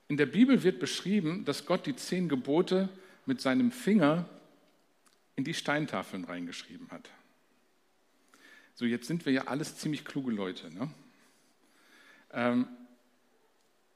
In 0.08 0.16
der 0.16 0.28
Bibel 0.28 0.62
wird 0.62 0.80
beschrieben, 0.80 1.44
dass 1.44 1.66
Gott 1.66 1.88
die 1.88 1.96
zehn 1.96 2.30
Gebote 2.30 2.88
mit 3.26 3.42
seinem 3.42 3.72
Finger 3.72 4.30
in 5.38 5.44
die 5.44 5.56
Steintafeln 5.56 6.24
reingeschrieben 6.24 6.92
hat. 6.92 7.10
So, 8.76 8.86
jetzt 8.86 9.08
sind 9.08 9.26
wir 9.26 9.34
ja 9.34 9.48
alles 9.48 9.76
ziemlich 9.78 10.06
kluge 10.06 10.32
Leute. 10.32 10.72
Ne? 10.72 10.92
Ähm, 12.32 12.68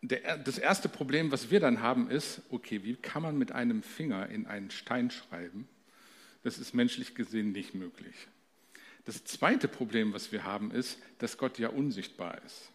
der, 0.08 0.38
das 0.38 0.58
erste 0.58 0.90
Problem, 0.90 1.32
was 1.32 1.52
wir 1.52 1.60
dann 1.60 1.82
haben, 1.82 2.10
ist, 2.10 2.42
okay, 2.50 2.84
wie 2.84 2.96
kann 2.96 3.22
man 3.22 3.38
mit 3.38 3.52
einem 3.52 3.84
Finger 3.84 4.30
in 4.30 4.46
einen 4.46 4.72
Stein 4.72 5.12
schreiben? 5.12 5.68
Das 6.44 6.58
ist 6.58 6.74
menschlich 6.74 7.16
gesehen 7.16 7.52
nicht 7.52 7.74
möglich. 7.74 8.16
Das 9.06 9.24
zweite 9.24 9.68
Problem, 9.68 10.14
was 10.14 10.32
wir 10.32 10.44
haben, 10.44 10.72
ist, 10.72 10.98
dass 11.20 11.38
Gott 11.38 11.60
ja 11.60 11.70
unsichtbar 11.70 12.40
ist. 12.46 12.72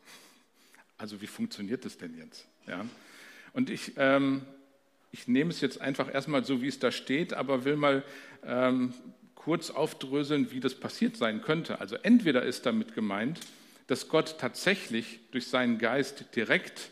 Also 0.97 1.21
wie 1.21 1.27
funktioniert 1.27 1.85
das 1.85 1.99
denn 1.99 2.17
jetzt? 2.17 2.47
Ja? 2.67 2.85
Und 3.53 3.71
ich, 3.71 3.93
ähm, 3.97 4.43
ich 5.13 5.27
nehme 5.29 5.51
es 5.51 5.61
jetzt 5.61 5.81
einfach 5.81 6.13
erstmal 6.13 6.45
so, 6.45 6.63
wie 6.63 6.69
es 6.69 6.79
da 6.79 6.93
steht, 6.93 7.33
aber 7.33 7.65
will 7.65 7.77
mal 7.77 8.05
ähm, 8.45 8.95
kurz 9.35 9.71
aufdröseln, 9.71 10.53
wie 10.53 10.61
das 10.61 10.75
passiert 10.75 11.17
sein 11.17 11.43
könnte. 11.43 11.81
Also 11.81 11.97
entweder 11.97 12.43
ist 12.43 12.67
damit 12.67 12.95
gemeint, 12.95 13.41
dass 13.87 14.09
Gott 14.09 14.37
tatsächlich 14.39 15.21
durch 15.33 15.49
seinen 15.49 15.79
Geist 15.79 16.25
direkt 16.37 16.91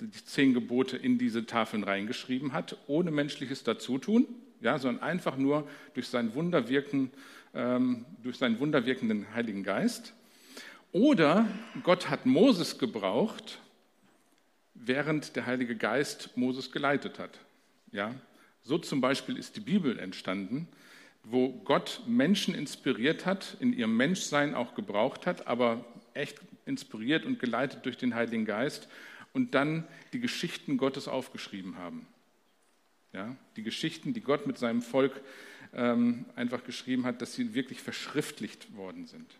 die 0.00 0.24
zehn 0.24 0.54
Gebote 0.54 0.96
in 0.96 1.18
diese 1.18 1.46
Tafeln 1.46 1.84
reingeschrieben 1.84 2.52
hat, 2.52 2.76
ohne 2.86 3.10
menschliches 3.10 3.64
Dazutun, 3.64 4.26
ja, 4.60 4.78
sondern 4.78 5.02
einfach 5.02 5.36
nur 5.36 5.68
durch 5.94 6.08
seinen, 6.08 6.34
Wunderwirken, 6.34 7.10
ähm, 7.54 8.04
durch 8.22 8.36
seinen 8.36 8.60
wunderwirkenden 8.60 9.34
Heiligen 9.34 9.62
Geist. 9.62 10.14
Oder 10.92 11.46
Gott 11.82 12.10
hat 12.10 12.26
Moses 12.26 12.78
gebraucht, 12.78 13.58
während 14.74 15.36
der 15.36 15.46
Heilige 15.46 15.76
Geist 15.76 16.36
Moses 16.36 16.72
geleitet 16.72 17.18
hat. 17.18 17.38
Ja? 17.92 18.14
So 18.62 18.78
zum 18.78 19.00
Beispiel 19.00 19.36
ist 19.36 19.56
die 19.56 19.60
Bibel 19.60 19.98
entstanden, 19.98 20.68
wo 21.22 21.50
Gott 21.64 22.02
Menschen 22.06 22.54
inspiriert 22.54 23.26
hat, 23.26 23.56
in 23.60 23.72
ihrem 23.72 23.96
Menschsein 23.96 24.54
auch 24.54 24.74
gebraucht 24.74 25.26
hat, 25.26 25.46
aber 25.46 25.84
echt 26.14 26.40
inspiriert 26.64 27.24
und 27.24 27.38
geleitet 27.38 27.84
durch 27.84 27.98
den 27.98 28.14
Heiligen 28.14 28.46
Geist 28.46 28.88
und 29.32 29.54
dann 29.54 29.86
die 30.12 30.20
Geschichten 30.20 30.76
Gottes 30.76 31.08
aufgeschrieben 31.08 31.76
haben. 31.78 32.06
Ja? 33.12 33.36
Die 33.56 33.62
Geschichten, 33.62 34.12
die 34.12 34.20
Gott 34.20 34.46
mit 34.46 34.58
seinem 34.58 34.82
Volk 34.82 35.20
ähm, 35.72 36.26
einfach 36.36 36.64
geschrieben 36.64 37.04
hat, 37.04 37.22
dass 37.22 37.34
sie 37.34 37.54
wirklich 37.54 37.80
verschriftlicht 37.80 38.76
worden 38.76 39.06
sind. 39.06 39.34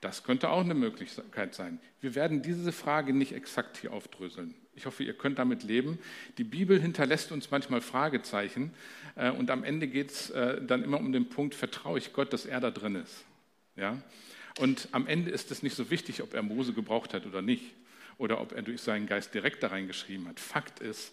Das 0.00 0.22
könnte 0.22 0.50
auch 0.50 0.60
eine 0.60 0.74
Möglichkeit 0.74 1.54
sein. 1.54 1.80
Wir 2.00 2.14
werden 2.14 2.42
diese 2.42 2.72
Frage 2.72 3.14
nicht 3.14 3.32
exakt 3.32 3.78
hier 3.78 3.92
aufdröseln. 3.92 4.54
Ich 4.74 4.86
hoffe, 4.86 5.04
ihr 5.04 5.14
könnt 5.14 5.38
damit 5.38 5.62
leben. 5.62 5.98
Die 6.36 6.44
Bibel 6.44 6.80
hinterlässt 6.80 7.32
uns 7.32 7.50
manchmal 7.50 7.80
Fragezeichen 7.80 8.74
äh, 9.14 9.30
und 9.30 9.50
am 9.50 9.64
Ende 9.64 9.86
geht 9.86 10.10
es 10.10 10.30
äh, 10.30 10.60
dann 10.62 10.82
immer 10.82 10.98
um 10.98 11.12
den 11.12 11.28
Punkt, 11.28 11.54
vertraue 11.54 11.98
ich 11.98 12.12
Gott, 12.12 12.32
dass 12.32 12.44
er 12.44 12.60
da 12.60 12.70
drin 12.70 12.96
ist. 12.96 13.24
Ja? 13.76 14.02
Und 14.58 14.88
am 14.92 15.06
Ende 15.06 15.30
ist 15.30 15.50
es 15.50 15.62
nicht 15.62 15.74
so 15.74 15.90
wichtig, 15.90 16.22
ob 16.22 16.34
er 16.34 16.42
Mose 16.42 16.72
gebraucht 16.72 17.14
hat 17.14 17.26
oder 17.26 17.40
nicht 17.40 17.72
oder 18.18 18.40
ob 18.40 18.52
er 18.52 18.62
durch 18.62 18.80
seinen 18.80 19.06
Geist 19.06 19.34
direkt 19.34 19.62
da 19.62 19.68
reingeschrieben 19.68 20.28
hat. 20.28 20.40
Fakt 20.40 20.80
ist, 20.80 21.12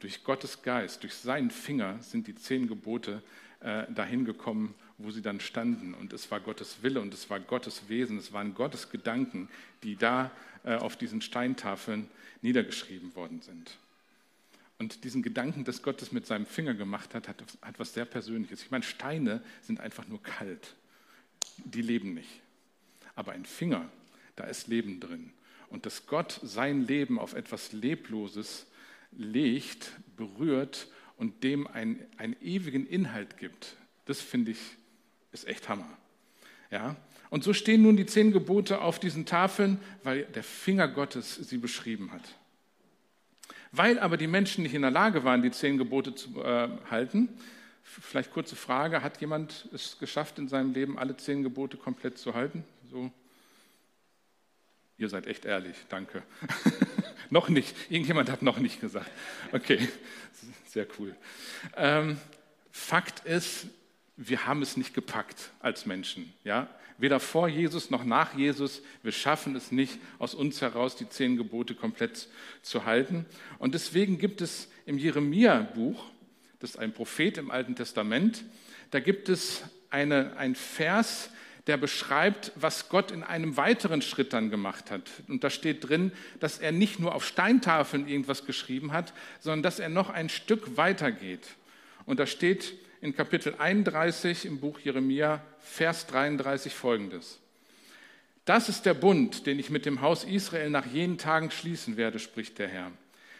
durch 0.00 0.24
Gottes 0.24 0.62
Geist, 0.62 1.02
durch 1.02 1.14
seinen 1.14 1.50
Finger 1.50 1.98
sind 2.02 2.26
die 2.26 2.34
zehn 2.34 2.66
Gebote 2.66 3.22
äh, 3.60 3.84
dahin 3.92 4.24
gekommen, 4.24 4.74
wo 4.98 5.10
sie 5.10 5.22
dann 5.22 5.40
standen. 5.40 5.94
Und 5.94 6.12
es 6.12 6.30
war 6.30 6.40
Gottes 6.40 6.82
Wille 6.82 7.00
und 7.00 7.12
es 7.14 7.28
war 7.30 7.40
Gottes 7.40 7.88
Wesen, 7.88 8.18
es 8.18 8.32
waren 8.32 8.54
Gottes 8.54 8.90
Gedanken, 8.90 9.48
die 9.82 9.96
da 9.96 10.30
äh, 10.64 10.74
auf 10.76 10.96
diesen 10.96 11.20
Steintafeln 11.20 12.08
niedergeschrieben 12.42 13.14
worden 13.14 13.42
sind. 13.42 13.78
Und 14.78 15.04
diesen 15.04 15.22
Gedanken, 15.22 15.64
dass 15.64 15.82
Gott 15.82 16.00
es 16.00 16.10
mit 16.10 16.26
seinem 16.26 16.46
Finger 16.46 16.72
gemacht 16.72 17.14
hat, 17.14 17.28
hat, 17.28 17.44
hat 17.60 17.78
was 17.78 17.92
sehr 17.92 18.06
Persönliches. 18.06 18.62
Ich 18.62 18.70
meine, 18.70 18.82
Steine 18.82 19.42
sind 19.60 19.78
einfach 19.80 20.08
nur 20.08 20.22
kalt. 20.22 20.74
Die 21.58 21.82
leben 21.82 22.14
nicht. 22.14 22.40
Aber 23.14 23.32
ein 23.32 23.44
Finger, 23.44 23.90
da 24.36 24.44
ist 24.44 24.68
Leben 24.68 24.98
drin. 24.98 25.34
Und 25.70 25.86
dass 25.86 26.06
Gott 26.06 26.40
sein 26.42 26.86
Leben 26.86 27.18
auf 27.18 27.34
etwas 27.34 27.72
Lebloses 27.72 28.66
legt, 29.12 29.92
berührt 30.16 30.88
und 31.16 31.42
dem 31.42 31.66
einen, 31.66 32.00
einen 32.16 32.36
ewigen 32.42 32.86
Inhalt 32.86 33.38
gibt, 33.38 33.76
das 34.04 34.20
finde 34.20 34.52
ich 34.52 34.58
ist 35.32 35.46
echt 35.46 35.68
Hammer. 35.68 35.88
Ja? 36.70 36.96
Und 37.30 37.44
so 37.44 37.52
stehen 37.52 37.82
nun 37.82 37.96
die 37.96 38.06
zehn 38.06 38.32
Gebote 38.32 38.80
auf 38.80 38.98
diesen 38.98 39.26
Tafeln, 39.26 39.78
weil 40.02 40.24
der 40.24 40.42
Finger 40.42 40.88
Gottes 40.88 41.36
sie 41.36 41.58
beschrieben 41.58 42.12
hat. 42.12 42.22
Weil 43.72 44.00
aber 44.00 44.16
die 44.16 44.26
Menschen 44.26 44.64
nicht 44.64 44.74
in 44.74 44.82
der 44.82 44.90
Lage 44.90 45.22
waren, 45.22 45.42
die 45.42 45.52
zehn 45.52 45.78
Gebote 45.78 46.14
zu 46.14 46.42
äh, 46.42 46.68
halten, 46.90 47.28
vielleicht 47.82 48.32
kurze 48.32 48.56
Frage, 48.56 49.02
hat 49.02 49.20
jemand 49.20 49.68
es 49.72 49.98
geschafft 49.98 50.38
in 50.38 50.48
seinem 50.48 50.72
Leben, 50.72 50.98
alle 50.98 51.16
zehn 51.16 51.42
Gebote 51.42 51.76
komplett 51.76 52.18
zu 52.18 52.34
halten? 52.34 52.64
So. 52.90 53.12
Ihr 55.00 55.08
seid 55.08 55.26
echt 55.26 55.46
ehrlich, 55.46 55.76
danke. 55.88 56.22
noch 57.30 57.48
nicht, 57.48 57.74
irgendjemand 57.88 58.30
hat 58.30 58.42
noch 58.42 58.58
nicht 58.58 58.82
gesagt. 58.82 59.10
Okay, 59.50 59.88
sehr 60.66 60.86
cool. 60.98 61.16
Ähm, 61.74 62.18
Fakt 62.70 63.24
ist, 63.24 63.68
wir 64.18 64.44
haben 64.44 64.60
es 64.60 64.76
nicht 64.76 64.92
gepackt 64.92 65.52
als 65.60 65.86
Menschen. 65.86 66.30
Ja? 66.44 66.68
Weder 66.98 67.18
vor 67.18 67.48
Jesus 67.48 67.88
noch 67.88 68.04
nach 68.04 68.36
Jesus. 68.36 68.82
Wir 69.02 69.12
schaffen 69.12 69.56
es 69.56 69.72
nicht, 69.72 69.98
aus 70.18 70.34
uns 70.34 70.60
heraus 70.60 70.96
die 70.96 71.08
zehn 71.08 71.38
Gebote 71.38 71.74
komplett 71.74 72.28
zu 72.60 72.84
halten. 72.84 73.24
Und 73.58 73.72
deswegen 73.72 74.18
gibt 74.18 74.42
es 74.42 74.68
im 74.84 74.98
Jeremia-Buch, 74.98 76.04
das 76.58 76.72
ist 76.72 76.76
ein 76.76 76.92
Prophet 76.92 77.38
im 77.38 77.50
Alten 77.50 77.74
Testament, 77.74 78.44
da 78.90 79.00
gibt 79.00 79.30
es 79.30 79.62
eine, 79.88 80.36
ein 80.36 80.54
Vers, 80.54 81.30
der 81.70 81.76
beschreibt, 81.76 82.50
was 82.56 82.88
Gott 82.88 83.12
in 83.12 83.22
einem 83.22 83.56
weiteren 83.56 84.02
Schritt 84.02 84.32
dann 84.32 84.50
gemacht 84.50 84.90
hat. 84.90 85.08
Und 85.28 85.44
da 85.44 85.50
steht 85.50 85.88
drin, 85.88 86.10
dass 86.40 86.58
er 86.58 86.72
nicht 86.72 86.98
nur 86.98 87.14
auf 87.14 87.24
Steintafeln 87.24 88.08
irgendwas 88.08 88.44
geschrieben 88.44 88.92
hat, 88.92 89.14
sondern 89.38 89.62
dass 89.62 89.78
er 89.78 89.88
noch 89.88 90.10
ein 90.10 90.28
Stück 90.28 90.76
weiter 90.76 91.12
geht. 91.12 91.46
Und 92.06 92.18
da 92.18 92.26
steht 92.26 92.74
in 93.00 93.14
Kapitel 93.14 93.54
31 93.56 94.46
im 94.46 94.58
Buch 94.58 94.80
Jeremia, 94.80 95.44
Vers 95.60 96.08
33 96.08 96.74
folgendes. 96.74 97.38
Das 98.44 98.68
ist 98.68 98.84
der 98.84 98.94
Bund, 98.94 99.46
den 99.46 99.60
ich 99.60 99.70
mit 99.70 99.86
dem 99.86 100.00
Haus 100.00 100.24
Israel 100.24 100.70
nach 100.70 100.86
jenen 100.86 101.18
Tagen 101.18 101.52
schließen 101.52 101.96
werde, 101.96 102.18
spricht 102.18 102.58
der 102.58 102.66
Herr. 102.66 102.90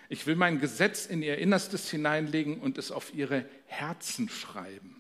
Ich 0.08 0.28
will 0.28 0.36
mein 0.36 0.60
Gesetz 0.60 1.04
in 1.06 1.20
ihr 1.20 1.38
Innerstes 1.38 1.90
hineinlegen 1.90 2.60
und 2.60 2.78
es 2.78 2.92
auf 2.92 3.12
ihre 3.12 3.44
Herzen 3.66 4.28
schreiben. 4.28 4.99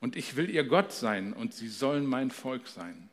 Und 0.00 0.16
ich 0.16 0.36
will 0.36 0.50
ihr 0.50 0.64
Gott 0.64 0.92
sein 0.92 1.32
und 1.32 1.54
sie 1.54 1.68
sollen 1.68 2.06
mein 2.06 2.30
Volk 2.30 2.68
sein. 2.68 3.08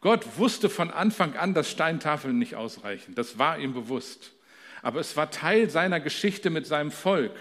Gott 0.00 0.38
wusste 0.38 0.68
von 0.68 0.90
Anfang 0.90 1.36
an, 1.36 1.54
dass 1.54 1.70
Steintafeln 1.70 2.38
nicht 2.38 2.56
ausreichen. 2.56 3.14
Das 3.14 3.38
war 3.38 3.58
ihm 3.58 3.72
bewusst 3.72 4.32
aber 4.82 4.98
es 4.98 5.16
war 5.16 5.30
Teil 5.30 5.70
seiner 5.70 6.00
Geschichte 6.00 6.50
mit 6.50 6.66
seinem 6.66 6.90
Volk, 6.90 7.32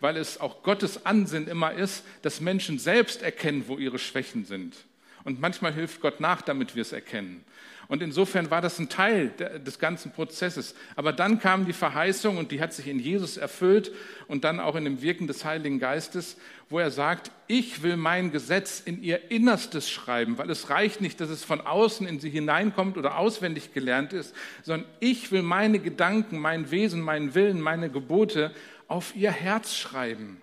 weil 0.00 0.18
es 0.18 0.38
auch 0.38 0.62
Gottes 0.62 1.06
Ansinn 1.06 1.48
immer 1.48 1.72
ist, 1.72 2.04
dass 2.22 2.40
Menschen 2.42 2.78
selbst 2.78 3.22
erkennen, 3.22 3.64
wo 3.66 3.78
ihre 3.78 3.98
Schwächen 3.98 4.44
sind. 4.44 4.76
Und 5.24 5.40
manchmal 5.40 5.72
hilft 5.72 6.02
Gott 6.02 6.20
nach, 6.20 6.42
damit 6.42 6.74
wir 6.76 6.82
es 6.82 6.92
erkennen. 6.92 7.44
Und 7.90 8.04
insofern 8.04 8.52
war 8.52 8.60
das 8.60 8.78
ein 8.78 8.88
Teil 8.88 9.30
des 9.30 9.80
ganzen 9.80 10.12
Prozesses. 10.12 10.76
Aber 10.94 11.12
dann 11.12 11.40
kam 11.40 11.66
die 11.66 11.72
Verheißung 11.72 12.36
und 12.36 12.52
die 12.52 12.60
hat 12.60 12.72
sich 12.72 12.86
in 12.86 13.00
Jesus 13.00 13.36
erfüllt 13.36 13.90
und 14.28 14.44
dann 14.44 14.60
auch 14.60 14.76
in 14.76 14.84
dem 14.84 15.02
Wirken 15.02 15.26
des 15.26 15.44
Heiligen 15.44 15.80
Geistes, 15.80 16.36
wo 16.68 16.78
er 16.78 16.92
sagt, 16.92 17.32
ich 17.48 17.82
will 17.82 17.96
mein 17.96 18.30
Gesetz 18.30 18.78
in 18.78 19.02
ihr 19.02 19.32
Innerstes 19.32 19.90
schreiben, 19.90 20.38
weil 20.38 20.48
es 20.50 20.70
reicht 20.70 21.00
nicht, 21.00 21.20
dass 21.20 21.30
es 21.30 21.42
von 21.42 21.60
außen 21.60 22.06
in 22.06 22.20
sie 22.20 22.30
hineinkommt 22.30 22.96
oder 22.96 23.18
auswendig 23.18 23.74
gelernt 23.74 24.12
ist, 24.12 24.36
sondern 24.62 24.88
ich 25.00 25.32
will 25.32 25.42
meine 25.42 25.80
Gedanken, 25.80 26.38
mein 26.38 26.70
Wesen, 26.70 27.00
meinen 27.00 27.34
Willen, 27.34 27.60
meine 27.60 27.90
Gebote 27.90 28.54
auf 28.86 29.16
ihr 29.16 29.32
Herz 29.32 29.74
schreiben. 29.74 30.40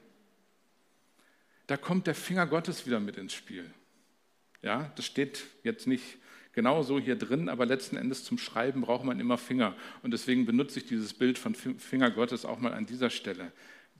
Da 1.67 1.77
kommt 1.77 2.07
der 2.07 2.15
Finger 2.15 2.45
Gottes 2.45 2.85
wieder 2.85 2.99
mit 2.99 3.15
ins 3.15 3.31
Spiel. 3.31 3.71
Ja, 4.61 4.91
das 4.97 5.05
steht 5.05 5.45
jetzt 5.63 5.87
nicht 5.87 6.17
genauso 6.57 6.99
hier 6.99 7.15
drin, 7.15 7.49
aber 7.49 7.67
letzten 7.67 7.97
Endes 7.97 8.23
zum 8.23 8.39
Schreiben 8.39 8.81
braucht 8.81 9.05
man 9.05 9.19
immer 9.19 9.37
Finger. 9.37 9.75
Und 10.01 10.09
deswegen 10.09 10.47
benutze 10.47 10.79
ich 10.79 10.87
dieses 10.87 11.13
Bild 11.13 11.37
von 11.37 11.53
Finger 11.53 12.09
Gottes 12.09 12.45
auch 12.45 12.57
mal 12.57 12.73
an 12.73 12.87
dieser 12.87 13.11
Stelle. 13.11 13.51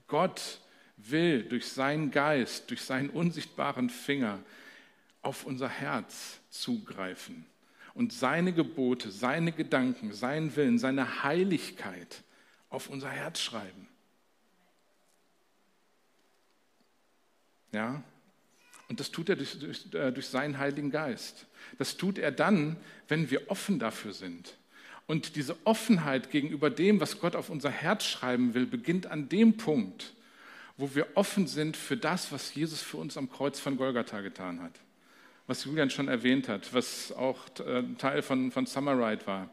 Gott 0.08 0.58
will 0.96 1.44
durch 1.44 1.68
seinen 1.68 2.10
Geist, 2.10 2.68
durch 2.68 2.82
seinen 2.82 3.10
unsichtbaren 3.10 3.90
Finger 3.90 4.40
auf 5.22 5.46
unser 5.46 5.68
Herz 5.68 6.40
zugreifen 6.50 7.46
und 7.94 8.12
seine 8.12 8.52
Gebote, 8.52 9.12
seine 9.12 9.52
Gedanken, 9.52 10.12
seinen 10.12 10.56
Willen, 10.56 10.80
seine 10.80 11.22
Heiligkeit 11.22 12.24
auf 12.70 12.88
unser 12.88 13.10
Herz 13.10 13.38
schreiben. 13.38 13.86
Ja? 17.70 18.02
Und 18.88 19.00
das 19.00 19.10
tut 19.10 19.28
er 19.28 19.36
durch, 19.36 19.58
durch, 19.58 19.86
äh, 19.94 20.12
durch 20.12 20.26
seinen 20.26 20.58
Heiligen 20.58 20.90
Geist. 20.90 21.46
Das 21.78 21.96
tut 21.96 22.18
er 22.18 22.32
dann, 22.32 22.76
wenn 23.06 23.30
wir 23.30 23.50
offen 23.50 23.78
dafür 23.78 24.12
sind. 24.12 24.54
Und 25.06 25.36
diese 25.36 25.56
Offenheit 25.64 26.30
gegenüber 26.30 26.70
dem, 26.70 27.00
was 27.00 27.20
Gott 27.20 27.34
auf 27.34 27.48
unser 27.48 27.70
Herz 27.70 28.04
schreiben 28.04 28.54
will, 28.54 28.66
beginnt 28.66 29.06
an 29.06 29.28
dem 29.28 29.56
Punkt, 29.56 30.12
wo 30.76 30.94
wir 30.94 31.06
offen 31.14 31.46
sind 31.46 31.76
für 31.76 31.96
das, 31.96 32.30
was 32.30 32.54
Jesus 32.54 32.82
für 32.82 32.98
uns 32.98 33.16
am 33.16 33.30
Kreuz 33.30 33.58
von 33.58 33.76
Golgatha 33.76 34.20
getan 34.20 34.62
hat. 34.62 34.72
Was 35.46 35.64
Julian 35.64 35.88
schon 35.88 36.08
erwähnt 36.08 36.48
hat, 36.48 36.74
was 36.74 37.10
auch 37.12 37.38
äh, 37.60 37.82
Teil 37.96 38.22
von, 38.22 38.52
von 38.52 38.66
Summer 38.66 38.92
Ride 38.92 39.26
war. 39.26 39.48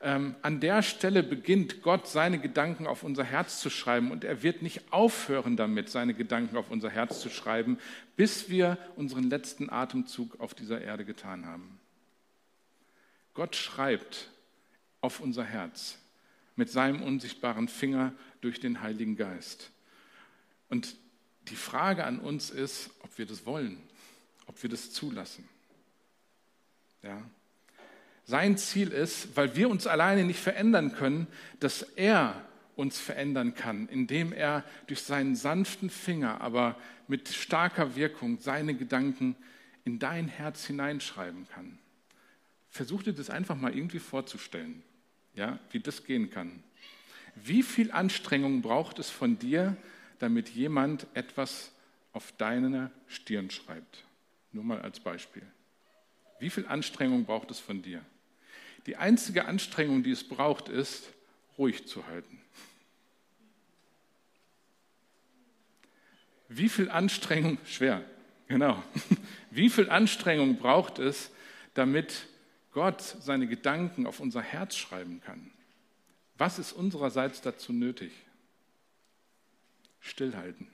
Ähm, 0.00 0.36
an 0.42 0.60
der 0.60 0.82
Stelle 0.82 1.24
beginnt 1.24 1.82
Gott 1.82 2.06
seine 2.06 2.38
Gedanken 2.38 2.86
auf 2.86 3.02
unser 3.02 3.24
Herz 3.24 3.60
zu 3.60 3.68
schreiben 3.68 4.12
und 4.12 4.22
er 4.22 4.42
wird 4.44 4.62
nicht 4.62 4.92
aufhören 4.92 5.56
damit, 5.56 5.88
seine 5.88 6.14
Gedanken 6.14 6.56
auf 6.56 6.70
unser 6.70 6.88
Herz 6.88 7.20
zu 7.20 7.30
schreiben, 7.30 7.78
bis 8.16 8.48
wir 8.48 8.78
unseren 8.94 9.28
letzten 9.28 9.70
Atemzug 9.70 10.38
auf 10.40 10.54
dieser 10.54 10.80
Erde 10.80 11.04
getan 11.04 11.46
haben. 11.46 11.80
Gott 13.34 13.56
schreibt 13.56 14.30
auf 15.00 15.20
unser 15.20 15.44
Herz 15.44 15.98
mit 16.54 16.70
seinem 16.70 17.02
unsichtbaren 17.02 17.68
Finger 17.68 18.12
durch 18.40 18.60
den 18.60 18.82
Heiligen 18.82 19.16
Geist. 19.16 19.70
Und 20.68 20.96
die 21.48 21.56
Frage 21.56 22.04
an 22.04 22.20
uns 22.20 22.50
ist, 22.50 22.90
ob 23.02 23.16
wir 23.18 23.26
das 23.26 23.46
wollen, 23.46 23.82
ob 24.46 24.62
wir 24.62 24.70
das 24.70 24.92
zulassen. 24.92 25.48
Ja, 27.02 27.22
sein 28.28 28.58
Ziel 28.58 28.88
ist, 28.88 29.34
weil 29.36 29.56
wir 29.56 29.70
uns 29.70 29.86
alleine 29.86 30.22
nicht 30.22 30.38
verändern 30.38 30.92
können, 30.92 31.26
dass 31.60 31.80
er 31.80 32.44
uns 32.76 32.98
verändern 33.00 33.54
kann, 33.54 33.88
indem 33.88 34.34
er 34.34 34.64
durch 34.86 35.00
seinen 35.00 35.34
sanften 35.34 35.88
Finger, 35.88 36.42
aber 36.42 36.76
mit 37.06 37.28
starker 37.28 37.96
Wirkung 37.96 38.38
seine 38.38 38.74
Gedanken 38.74 39.34
in 39.86 39.98
dein 39.98 40.28
Herz 40.28 40.66
hineinschreiben 40.66 41.48
kann. 41.48 41.78
Versuch 42.68 43.02
dir 43.02 43.14
das 43.14 43.30
einfach 43.30 43.56
mal 43.56 43.74
irgendwie 43.74 43.98
vorzustellen, 43.98 44.82
ja, 45.34 45.58
wie 45.70 45.80
das 45.80 46.04
gehen 46.04 46.28
kann. 46.28 46.62
Wie 47.34 47.62
viel 47.62 47.90
Anstrengung 47.92 48.60
braucht 48.60 48.98
es 48.98 49.08
von 49.08 49.38
dir, 49.38 49.74
damit 50.18 50.50
jemand 50.50 51.06
etwas 51.14 51.72
auf 52.12 52.34
deine 52.36 52.90
Stirn 53.06 53.50
schreibt? 53.50 54.04
Nur 54.52 54.64
mal 54.64 54.82
als 54.82 55.00
Beispiel. 55.00 55.44
Wie 56.40 56.50
viel 56.50 56.66
Anstrengung 56.66 57.24
braucht 57.24 57.50
es 57.50 57.58
von 57.58 57.80
dir? 57.80 58.04
Die 58.88 58.96
einzige 58.96 59.44
Anstrengung, 59.44 60.02
die 60.02 60.12
es 60.12 60.26
braucht, 60.26 60.70
ist, 60.70 61.12
ruhig 61.58 61.86
zu 61.86 62.06
halten. 62.06 62.40
Wie 66.48 66.70
viel 66.70 66.88
Anstrengung, 66.88 67.58
schwer, 67.66 68.02
genau, 68.46 68.82
wie 69.50 69.68
viel 69.68 69.90
Anstrengung 69.90 70.56
braucht 70.56 71.00
es, 71.00 71.30
damit 71.74 72.28
Gott 72.72 73.02
seine 73.02 73.46
Gedanken 73.46 74.06
auf 74.06 74.20
unser 74.20 74.40
Herz 74.40 74.74
schreiben 74.74 75.20
kann? 75.20 75.50
Was 76.38 76.58
ist 76.58 76.72
unsererseits 76.72 77.42
dazu 77.42 77.74
nötig? 77.74 78.12
Stillhalten, 80.00 80.66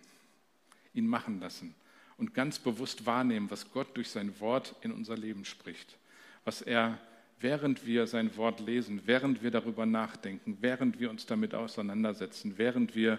ihn 0.92 1.09
machen 1.09 1.40
lassen 1.40 1.75
und 2.16 2.33
ganz 2.33 2.61
bewusst 2.61 3.06
wahrnehmen, 3.06 3.50
was 3.50 3.72
Gott 3.72 3.96
durch 3.96 4.11
sein 4.11 4.38
Wort 4.38 4.77
in 4.83 4.92
unser 4.92 5.16
Leben 5.16 5.44
spricht, 5.44 5.98
was 6.44 6.62
er 6.62 7.00
während 7.40 7.87
wir 7.87 8.07
sein 8.07 8.37
Wort 8.37 8.61
lesen, 8.61 9.03
während 9.07 9.42
wir 9.42 9.51
darüber 9.51 9.87
nachdenken, 9.87 10.59
während 10.61 11.01
wir 11.01 11.11
uns 11.11 11.27
damit 11.27 11.55
auseinandersetzen, 11.55 12.55
während 12.57 12.94
wir 12.94 13.18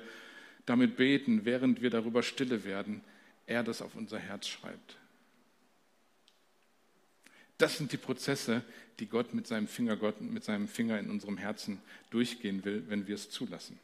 damit 0.66 0.96
beten, 0.98 1.46
während 1.46 1.82
wir 1.82 1.90
darüber 1.90 2.24
stille 2.24 2.64
werden, 2.64 3.02
er 3.46 3.64
das 3.64 3.82
auf 3.82 3.96
unser 3.96 4.20
Herz 4.20 4.48
schreibt. 4.48 4.98
Das 7.58 7.78
sind 7.78 7.92
die 7.92 7.98
Prozesse, 7.98 8.64
die 9.00 9.08
Gott 9.08 9.34
mit 9.34 9.48
seinem 9.48 9.68
Finger, 9.68 9.96
Gott 9.96 10.20
mit 10.22 10.44
seinem 10.44 10.68
Finger 10.68 11.00
in 11.00 11.10
unserem 11.10 11.38
Herzen 11.38 11.80
durchgehen 12.10 12.66
will, 12.66 12.84
wenn 12.88 13.08
wir 13.08 13.16
es 13.16 13.30
zulassen. 13.30 13.80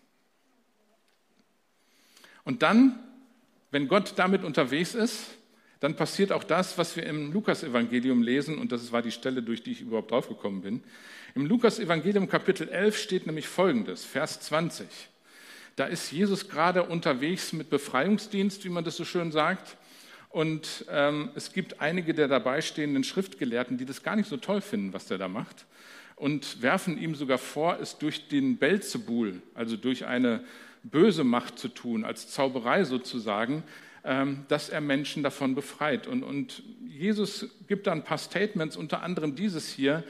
Und 2.43 2.63
dann, 2.63 2.99
wenn 3.69 3.87
Gott 3.87 4.13
damit 4.17 4.43
unterwegs 4.43 4.95
ist, 4.95 5.37
dann 5.81 5.95
passiert 5.95 6.31
auch 6.31 6.43
das, 6.43 6.77
was 6.77 6.95
wir 6.95 7.05
im 7.07 7.33
Lukas-Evangelium 7.33 8.21
lesen, 8.21 8.59
und 8.59 8.71
das 8.71 8.91
war 8.91 9.01
die 9.01 9.11
Stelle, 9.11 9.41
durch 9.41 9.63
die 9.63 9.71
ich 9.71 9.81
überhaupt 9.81 10.11
draufgekommen 10.11 10.61
bin. 10.61 10.83
Im 11.33 11.47
Lukas-Evangelium 11.47 12.29
Kapitel 12.29 12.69
11 12.69 12.97
steht 12.97 13.25
nämlich 13.25 13.47
folgendes, 13.47 14.05
Vers 14.05 14.39
20. 14.41 14.87
Da 15.75 15.85
ist 15.85 16.11
Jesus 16.11 16.49
gerade 16.49 16.83
unterwegs 16.83 17.51
mit 17.51 17.71
Befreiungsdienst, 17.71 18.63
wie 18.63 18.69
man 18.69 18.83
das 18.83 18.95
so 18.95 19.05
schön 19.05 19.31
sagt. 19.31 19.75
Und 20.29 20.85
ähm, 20.89 21.31
es 21.33 21.51
gibt 21.51 21.81
einige 21.81 22.13
der 22.13 22.27
dabei 22.27 22.61
stehenden 22.61 23.03
Schriftgelehrten, 23.03 23.79
die 23.79 23.85
das 23.85 24.03
gar 24.03 24.15
nicht 24.15 24.29
so 24.29 24.37
toll 24.37 24.61
finden, 24.61 24.93
was 24.93 25.07
der 25.07 25.17
da 25.17 25.27
macht. 25.27 25.65
Und 26.15 26.61
werfen 26.61 26.99
ihm 26.99 27.15
sogar 27.15 27.39
vor, 27.39 27.79
es 27.81 27.97
durch 27.97 28.27
den 28.27 28.57
Belzebul, 28.57 29.41
also 29.55 29.77
durch 29.77 30.05
eine 30.05 30.43
böse 30.83 31.23
Macht 31.23 31.57
zu 31.57 31.69
tun, 31.69 32.05
als 32.05 32.29
Zauberei 32.29 32.83
sozusagen, 32.83 33.63
dass 34.03 34.69
er 34.69 34.81
Menschen 34.81 35.21
davon 35.21 35.53
befreit. 35.53 36.07
Und, 36.07 36.23
und 36.23 36.63
Jesus 36.87 37.47
gibt 37.67 37.87
da 37.87 37.91
ein 37.91 38.03
paar 38.03 38.17
Statements, 38.17 38.75
unter 38.75 39.03
anderem 39.03 39.35
dieses 39.35 39.69
hier. 39.69 40.03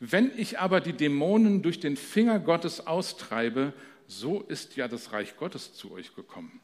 Wenn 0.00 0.30
ich 0.36 0.58
aber 0.60 0.80
die 0.80 0.94
Dämonen 0.94 1.60
durch 1.62 1.80
den 1.80 1.96
Finger 1.96 2.38
Gottes 2.38 2.86
austreibe, 2.86 3.72
so 4.06 4.40
ist 4.40 4.76
ja 4.76 4.88
das 4.88 5.12
Reich 5.12 5.36
Gottes 5.36 5.74
zu 5.74 5.92
euch 5.92 6.14
gekommen. 6.14 6.60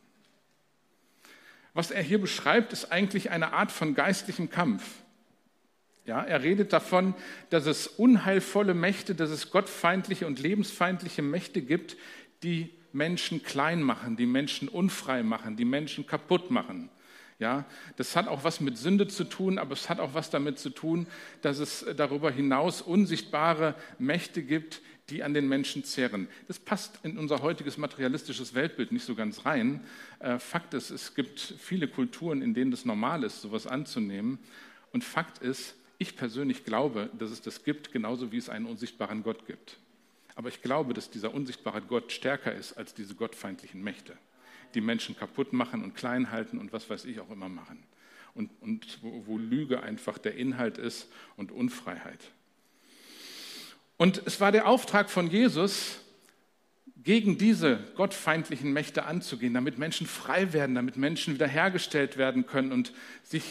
Was 1.74 1.90
er 1.90 2.02
hier 2.02 2.20
beschreibt, 2.20 2.72
ist 2.72 2.92
eigentlich 2.92 3.30
eine 3.30 3.52
Art 3.52 3.72
von 3.72 3.94
geistlichem 3.94 4.48
Kampf. 4.48 4.84
Ja, 6.06 6.22
er 6.22 6.42
redet 6.42 6.72
davon, 6.72 7.14
dass 7.50 7.66
es 7.66 7.86
unheilvolle 7.86 8.74
Mächte, 8.74 9.14
dass 9.14 9.30
es 9.30 9.50
gottfeindliche 9.50 10.26
und 10.26 10.38
lebensfeindliche 10.38 11.22
Mächte 11.22 11.62
gibt, 11.62 11.96
die 12.42 12.70
Menschen 12.94 13.42
klein 13.42 13.82
machen, 13.82 14.16
die 14.16 14.26
Menschen 14.26 14.68
unfrei 14.68 15.22
machen, 15.22 15.56
die 15.56 15.64
Menschen 15.64 16.06
kaputt 16.06 16.50
machen. 16.50 16.88
Ja, 17.40 17.64
das 17.96 18.14
hat 18.14 18.28
auch 18.28 18.44
was 18.44 18.60
mit 18.60 18.78
Sünde 18.78 19.08
zu 19.08 19.24
tun, 19.24 19.58
aber 19.58 19.72
es 19.72 19.88
hat 19.88 19.98
auch 19.98 20.14
was 20.14 20.30
damit 20.30 20.58
zu 20.58 20.70
tun, 20.70 21.08
dass 21.42 21.58
es 21.58 21.84
darüber 21.96 22.30
hinaus 22.30 22.80
unsichtbare 22.80 23.74
Mächte 23.98 24.42
gibt, 24.42 24.80
die 25.10 25.24
an 25.24 25.34
den 25.34 25.48
Menschen 25.48 25.84
zehren. 25.84 26.28
Das 26.46 26.58
passt 26.58 27.00
in 27.02 27.18
unser 27.18 27.42
heutiges 27.42 27.76
materialistisches 27.76 28.54
Weltbild 28.54 28.92
nicht 28.92 29.04
so 29.04 29.14
ganz 29.14 29.44
rein. 29.44 29.84
Äh, 30.20 30.38
Fakt 30.38 30.74
ist, 30.74 30.90
es 30.90 31.14
gibt 31.14 31.40
viele 31.58 31.88
Kulturen, 31.88 32.40
in 32.40 32.54
denen 32.54 32.70
das 32.70 32.84
normal 32.84 33.24
ist, 33.24 33.42
sowas 33.42 33.66
anzunehmen. 33.66 34.38
Und 34.92 35.04
Fakt 35.04 35.38
ist, 35.38 35.74
ich 35.98 36.16
persönlich 36.16 36.64
glaube, 36.64 37.10
dass 37.18 37.30
es 37.30 37.42
das 37.42 37.64
gibt, 37.64 37.92
genauso 37.92 38.32
wie 38.32 38.38
es 38.38 38.48
einen 38.48 38.66
unsichtbaren 38.66 39.22
Gott 39.22 39.46
gibt. 39.46 39.78
Aber 40.34 40.48
ich 40.48 40.62
glaube, 40.62 40.94
dass 40.94 41.10
dieser 41.10 41.32
unsichtbare 41.32 41.80
Gott 41.82 42.12
stärker 42.12 42.52
ist 42.52 42.74
als 42.74 42.94
diese 42.94 43.14
gottfeindlichen 43.14 43.82
Mächte, 43.82 44.16
die 44.74 44.80
Menschen 44.80 45.16
kaputt 45.16 45.52
machen 45.52 45.84
und 45.84 45.94
klein 45.94 46.30
halten 46.30 46.58
und 46.58 46.72
was 46.72 46.90
weiß 46.90 47.04
ich 47.04 47.20
auch 47.20 47.30
immer 47.30 47.48
machen. 47.48 47.82
Und, 48.34 48.50
und 48.60 48.98
wo, 49.02 49.26
wo 49.26 49.38
Lüge 49.38 49.82
einfach 49.82 50.18
der 50.18 50.34
Inhalt 50.34 50.76
ist 50.76 51.08
und 51.36 51.52
Unfreiheit. 51.52 52.32
Und 53.96 54.22
es 54.26 54.40
war 54.40 54.50
der 54.50 54.66
Auftrag 54.66 55.08
von 55.08 55.28
Jesus, 55.30 56.00
gegen 57.04 57.36
diese 57.36 57.78
gottfeindlichen 57.96 58.72
Mächte 58.72 59.04
anzugehen, 59.04 59.54
damit 59.54 59.78
Menschen 59.78 60.06
frei 60.06 60.52
werden, 60.52 60.74
damit 60.74 60.96
Menschen 60.96 61.34
wiederhergestellt 61.34 62.16
werden 62.16 62.46
können 62.46 62.72
und 62.72 62.92
sich 63.22 63.44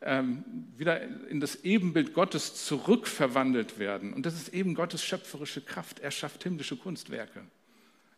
wieder 0.00 1.02
in 1.28 1.40
das 1.40 1.64
Ebenbild 1.64 2.12
Gottes 2.12 2.66
zurückverwandelt 2.66 3.78
werden. 3.78 4.12
Und 4.12 4.26
das 4.26 4.34
ist 4.34 4.48
eben 4.52 4.74
Gottes 4.74 5.02
schöpferische 5.02 5.62
Kraft. 5.62 6.00
Er 6.00 6.10
schafft 6.10 6.42
himmlische 6.42 6.76
Kunstwerke. 6.76 7.42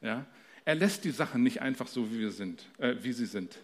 Ja? 0.00 0.26
Er 0.64 0.74
lässt 0.74 1.04
die 1.04 1.12
Sachen 1.12 1.42
nicht 1.42 1.62
einfach 1.62 1.86
so, 1.86 2.10
wie, 2.10 2.18
wir 2.18 2.32
sind, 2.32 2.66
äh, 2.78 2.96
wie 3.00 3.12
sie 3.12 3.26
sind. 3.26 3.58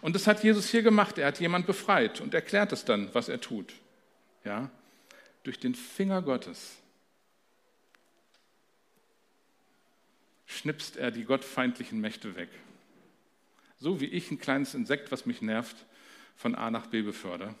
Und 0.00 0.14
das 0.14 0.26
hat 0.26 0.44
Jesus 0.44 0.68
hier 0.68 0.82
gemacht. 0.82 1.18
Er 1.18 1.26
hat 1.26 1.40
jemand 1.40 1.66
befreit 1.66 2.20
und 2.20 2.34
erklärt 2.34 2.72
es 2.72 2.84
dann, 2.84 3.12
was 3.14 3.28
er 3.28 3.40
tut. 3.40 3.74
Ja? 4.44 4.70
Durch 5.42 5.58
den 5.58 5.74
Finger 5.74 6.22
Gottes 6.22 6.76
schnipst 10.46 10.96
er 10.96 11.10
die 11.10 11.24
gottfeindlichen 11.24 12.00
Mächte 12.00 12.36
weg. 12.36 12.48
So 13.80 14.00
wie 14.00 14.06
ich 14.06 14.30
ein 14.30 14.38
kleines 14.38 14.74
Insekt, 14.74 15.10
was 15.10 15.26
mich 15.26 15.42
nervt, 15.42 15.76
von 16.36 16.54
A 16.54 16.70
nach 16.70 16.86
B 16.86 17.02
befördere. 17.02 17.54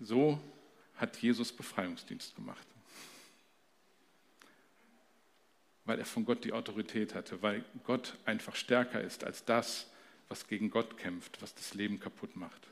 So 0.00 0.40
hat 0.96 1.16
Jesus 1.18 1.52
Befreiungsdienst 1.52 2.34
gemacht. 2.36 2.66
Weil 5.84 5.98
er 5.98 6.06
von 6.06 6.24
Gott 6.24 6.44
die 6.44 6.52
Autorität 6.52 7.14
hatte, 7.14 7.42
weil 7.42 7.64
Gott 7.84 8.16
einfach 8.24 8.56
stärker 8.56 9.00
ist 9.00 9.24
als 9.24 9.44
das, 9.44 9.90
was 10.28 10.46
gegen 10.46 10.70
Gott 10.70 10.96
kämpft, 10.96 11.42
was 11.42 11.54
das 11.54 11.74
Leben 11.74 12.00
kaputt 12.00 12.36
macht, 12.36 12.68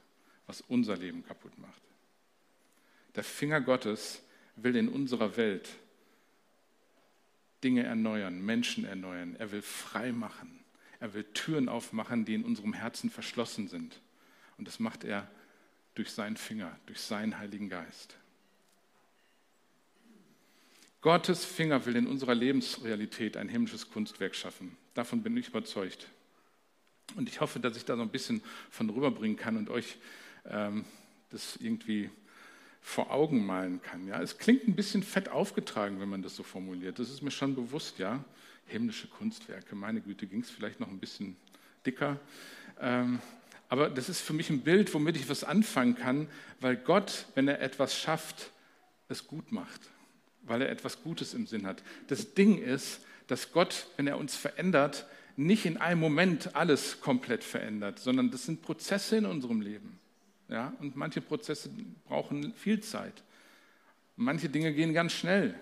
was 0.47 0.63
unser 0.63 0.97
Leben 0.97 1.25
kaputt 1.27 1.57
macht. 1.59 1.83
Der 3.15 3.25
Finger 3.25 3.61
Gottes 3.61 4.23
will 4.57 4.77
in 4.77 4.89
unserer 4.89 5.37
Welt 5.37 5.69
Dinge 7.63 7.85
erneuern, 7.85 8.45
Menschen 8.45 8.85
erneuern. 8.85 9.37
Er 9.37 9.53
will 9.53 9.63
frei 9.63 10.13
machen. 10.13 10.65
Er 10.99 11.15
will 11.15 11.25
Türen 11.25 11.69
aufmachen, 11.69 12.25
die 12.25 12.35
in 12.35 12.45
unserem 12.45 12.73
Herzen 12.73 13.11
verschlossen 13.11 13.69
sind. 13.69 14.01
Und 14.63 14.69
das 14.69 14.79
macht 14.79 15.03
er 15.03 15.29
durch 15.97 16.13
seinen 16.13 16.37
Finger, 16.37 16.79
durch 16.87 17.01
seinen 17.01 17.37
Heiligen 17.37 17.69
Geist. 17.69 18.15
Gottes 21.01 21.45
Finger 21.45 21.85
will 21.85 21.97
in 21.97 22.07
unserer 22.07 22.37
Lebensrealität 22.37 23.37
ein 23.37 23.49
himmlisches 23.49 23.91
Kunstwerk 23.91 24.37
schaffen. 24.37 24.77
Davon 24.95 25.25
bin 25.25 25.37
ich 25.37 25.49
überzeugt. 25.49 26.07
Und 27.17 27.29
ich 27.29 27.41
hoffe, 27.41 27.59
dass 27.59 27.77
ich 27.77 27.85
da 27.85 27.97
so 27.97 28.03
ein 28.03 28.11
bisschen 28.11 28.41
von 28.71 28.89
rüberbringen 28.89 29.37
kann 29.37 29.57
und 29.57 29.69
euch 29.69 29.97
ähm, 30.47 30.85
das 31.31 31.57
irgendwie 31.57 32.09
vor 32.81 33.11
Augen 33.11 33.45
malen 33.45 33.83
kann. 33.83 34.07
Ja? 34.07 34.23
Es 34.23 34.39
klingt 34.39 34.69
ein 34.69 34.77
bisschen 34.77 35.03
fett 35.03 35.29
aufgetragen, 35.29 35.99
wenn 35.99 36.09
man 36.09 36.23
das 36.23 36.37
so 36.37 36.45
formuliert. 36.45 37.01
Das 37.01 37.11
ist 37.11 37.21
mir 37.21 37.33
schon 37.33 37.57
bewusst, 37.57 37.99
ja. 37.99 38.25
Himmlische 38.67 39.09
Kunstwerke, 39.09 39.75
meine 39.75 40.01
Güte, 40.01 40.29
ging 40.29 40.43
es 40.43 40.51
vielleicht 40.51 40.79
noch 40.79 40.89
ein 40.89 41.01
bisschen 41.01 41.37
dicker. 41.85 42.21
Ähm, 42.81 43.19
aber 43.73 43.89
das 43.89 44.11
ist 44.11 44.21
für 44.21 44.35
mich 44.35 44.51
ein 44.51 44.61
Bild, 44.61 44.93
womit 44.93 45.17
ich 45.17 45.31
was 45.31 45.45
anfangen 45.45 45.97
kann, 45.97 46.29
weil 46.61 46.77
Gott, 46.77 47.25
wenn 47.35 47.49
er 47.49 47.63
etwas 47.63 47.99
schafft, 47.99 48.51
es 49.09 49.27
gut 49.27 49.51
macht, 49.51 49.81
weil 50.43 50.61
er 50.61 50.69
etwas 50.69 51.03
Gutes 51.03 51.33
im 51.33 51.47
Sinn 51.47 51.67
hat. 51.67 51.83
Das 52.09 52.35
Ding 52.35 52.59
ist, 52.59 53.01
dass 53.29 53.51
Gott, 53.51 53.87
wenn 53.97 54.07
er 54.07 54.19
uns 54.19 54.37
verändert, 54.37 55.07
nicht 55.37 55.65
in 55.65 55.79
einem 55.79 56.01
Moment 56.01 56.55
alles 56.55 57.01
komplett 57.01 57.43
verändert, 57.43 57.99
sondern 57.99 58.31
das 58.31 58.45
sind 58.45 58.61
Prozesse 58.61 59.17
in 59.17 59.25
unserem 59.25 59.63
Leben. 59.63 59.99
Ja? 60.51 60.75
Und 60.81 60.95
manche 60.95 61.23
Prozesse 61.23 61.71
brauchen 62.07 62.53
viel 62.53 62.83
Zeit. 62.83 63.23
Manche 64.17 64.51
Dinge 64.51 64.75
gehen 64.75 64.93
ganz 64.93 65.13
schnell. 65.13 65.59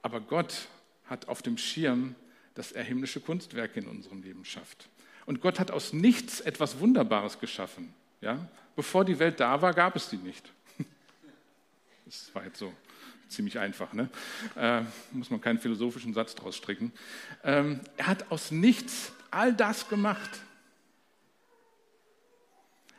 Aber 0.00 0.20
Gott 0.20 0.68
hat 1.06 1.26
auf 1.26 1.42
dem 1.42 1.58
Schirm, 1.58 2.14
dass 2.54 2.72
er 2.72 2.84
himmlische 2.84 3.20
Kunstwerke 3.20 3.80
in 3.80 3.88
unserem 3.88 4.22
Leben 4.22 4.44
schafft. 4.44 4.88
Und 5.26 5.40
Gott 5.40 5.60
hat 5.60 5.70
aus 5.70 5.92
nichts 5.92 6.40
etwas 6.40 6.78
Wunderbares 6.80 7.38
geschaffen. 7.38 7.94
Ja? 8.20 8.48
Bevor 8.76 9.04
die 9.04 9.18
Welt 9.18 9.40
da 9.40 9.62
war, 9.62 9.72
gab 9.72 9.96
es 9.96 10.08
die 10.08 10.16
nicht. 10.16 10.52
Das 12.04 12.34
war 12.34 12.44
jetzt 12.44 12.58
so 12.58 12.74
ziemlich 13.28 13.58
einfach, 13.58 13.94
ne? 13.94 14.10
Äh, 14.54 14.82
muss 15.12 15.30
man 15.30 15.40
keinen 15.40 15.58
philosophischen 15.58 16.12
Satz 16.12 16.34
draus 16.34 16.56
stricken. 16.56 16.92
Ähm, 17.42 17.80
er 17.96 18.08
hat 18.08 18.30
aus 18.30 18.50
nichts 18.50 19.12
all 19.30 19.54
das 19.54 19.88
gemacht. 19.88 20.30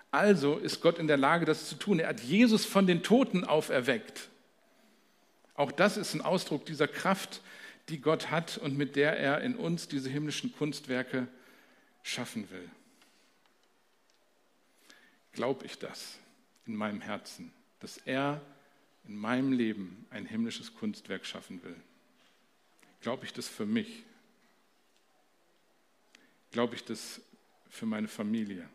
Also 0.10 0.58
ist 0.58 0.82
Gott 0.82 1.00
in 1.00 1.08
der 1.08 1.18
Lage, 1.18 1.46
das 1.46 1.70
zu 1.70 1.76
tun. 1.76 2.00
Er 2.00 2.10
hat 2.10 2.22
Jesus 2.22 2.66
von 2.66 2.88
den 2.88 3.04
Toten 3.04 3.44
auferweckt. 3.44 4.30
Auch 5.56 5.72
das 5.72 5.98
ist 5.98 6.14
ein 6.14 6.22
Ausdruck 6.22 6.66
dieser 6.66 6.88
Kraft, 6.88 7.42
die 7.90 8.00
Gott 8.00 8.32
hat 8.32 8.58
und 8.58 8.78
mit 8.78 8.96
der 8.96 9.18
er 9.18 9.42
in 9.42 9.56
uns 9.56 9.88
diese 9.88 10.10
himmlischen 10.10 10.54
Kunstwerke 10.56 11.28
schaffen 12.02 12.50
will. 12.50 12.70
Glaube 15.34 15.66
ich 15.66 15.80
das 15.80 16.18
in 16.66 16.76
meinem 16.76 17.02
Herzen, 17.02 17.52
dass 17.80 17.98
er 17.98 18.42
in 19.08 19.18
meinem 19.18 19.52
Leben 19.52 20.06
ein 20.12 20.26
himmlisches 20.26 20.74
Kunstwerk 20.76 21.26
schaffen 21.26 21.62
will? 21.64 21.76
Glaube 23.02 23.26
ich 23.26 23.34
das 23.34 23.48
für 23.48 23.66
mich? 23.66 24.04
Glaube 26.52 26.76
ich 26.76 26.86
das 26.86 27.20
für 27.70 27.86
meine 27.86 28.08
Familie? 28.08 28.70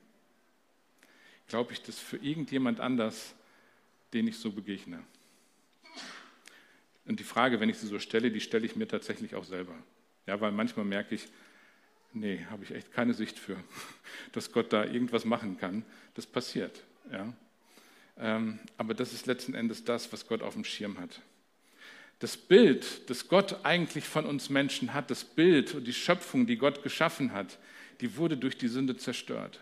Glaube 1.47 1.73
ich 1.73 1.83
das 1.83 1.99
für 1.99 2.19
irgendjemand 2.19 2.81
anders, 2.81 3.35
den 4.13 4.29
ich 4.29 4.39
so 4.39 4.51
begegne? 4.51 5.03
Und 7.09 7.19
die 7.19 7.25
Frage, 7.25 7.59
wenn 7.59 7.71
ich 7.71 7.79
sie 7.79 7.87
so 7.87 7.99
stelle, 7.99 8.31
die 8.31 8.41
stelle 8.41 8.67
ich 8.67 8.77
mir 8.77 8.87
tatsächlich 8.87 9.35
auch 9.35 9.45
selber. 9.45 9.75
Ja, 10.27 10.41
weil 10.43 10.53
manchmal 10.53 10.85
merke 10.85 11.15
ich, 11.15 11.27
nee, 12.13 12.45
habe 12.51 12.65
ich 12.65 12.71
echt 12.71 12.93
keine 12.93 13.15
Sicht 13.15 13.39
für, 13.39 13.57
dass 14.33 14.53
Gott 14.53 14.73
da 14.75 14.85
irgendwas 14.85 15.25
machen 15.25 15.57
kann. 15.57 15.85
Das 16.15 16.27
passiert. 16.27 16.85
Ja. 17.11 17.33
Ähm, 18.19 18.59
aber 18.77 18.93
das 18.93 19.15
ist 19.15 19.27
letzten 19.27 19.55
Endes 19.55 19.85
das, 19.85 20.13
was 20.13 20.27
Gott 20.27 20.43
auf 20.43 20.53
dem 20.53 20.65
Schirm 20.65 20.99
hat. 20.99 21.23
Das 22.19 22.37
Bild, 22.37 23.09
das 23.09 23.29
Gott 23.29 23.65
eigentlich 23.65 24.05
von 24.05 24.27
uns 24.27 24.51
Menschen 24.51 24.93
hat, 24.93 25.11
das 25.11 25.25
Bild 25.25 25.75
und 25.75 25.87
die 25.87 25.95
Schöpfung, 25.95 26.47
die 26.47 26.59
Gott 26.59 26.83
geschaffen 26.83 27.33
hat, 27.33 27.59
die 28.03 28.17
wurde 28.17 28.37
durch 28.37 28.59
die 28.59 28.69
Sünde 28.69 28.99
zerstört. 28.99 29.61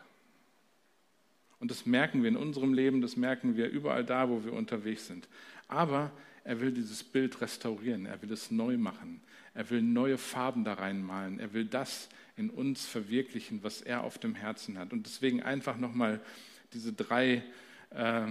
Und 1.61 1.71
das 1.71 1.87
merken 1.87 2.23
wir 2.23 2.29
in 2.29 2.37
unserem 2.37 2.75
Leben, 2.75 3.03
das 3.03 3.17
merken 3.17 3.57
wir 3.57 3.69
überall 3.69 4.05
da, 4.05 4.29
wo 4.29 4.45
wir 4.45 4.53
unterwegs 4.53 5.07
sind. 5.07 5.29
Aber 5.69 6.11
er 6.47 6.61
will 6.61 6.71
dieses 6.71 7.03
Bild 7.03 7.41
restaurieren, 7.41 8.07
er 8.07 8.23
will 8.23 8.31
es 8.31 8.53
neu 8.53 8.79
machen, 8.79 9.21
er 9.53 9.69
will 9.69 9.83
neue 9.83 10.17
Farben 10.17 10.63
da 10.63 10.75
reinmalen, 10.75 11.41
er 11.41 11.53
will 11.53 11.65
das 11.65 12.09
in 12.37 12.51
uns 12.51 12.87
verwirklichen, 12.87 13.65
was 13.65 13.81
er 13.81 14.05
auf 14.05 14.19
dem 14.19 14.37
Herzen 14.37 14.79
hat. 14.79 14.93
Und 14.93 15.07
deswegen 15.07 15.43
einfach 15.43 15.77
nochmal 15.77 16.21
diese 16.73 16.93
drei, 16.93 17.43
äh, 17.91 18.29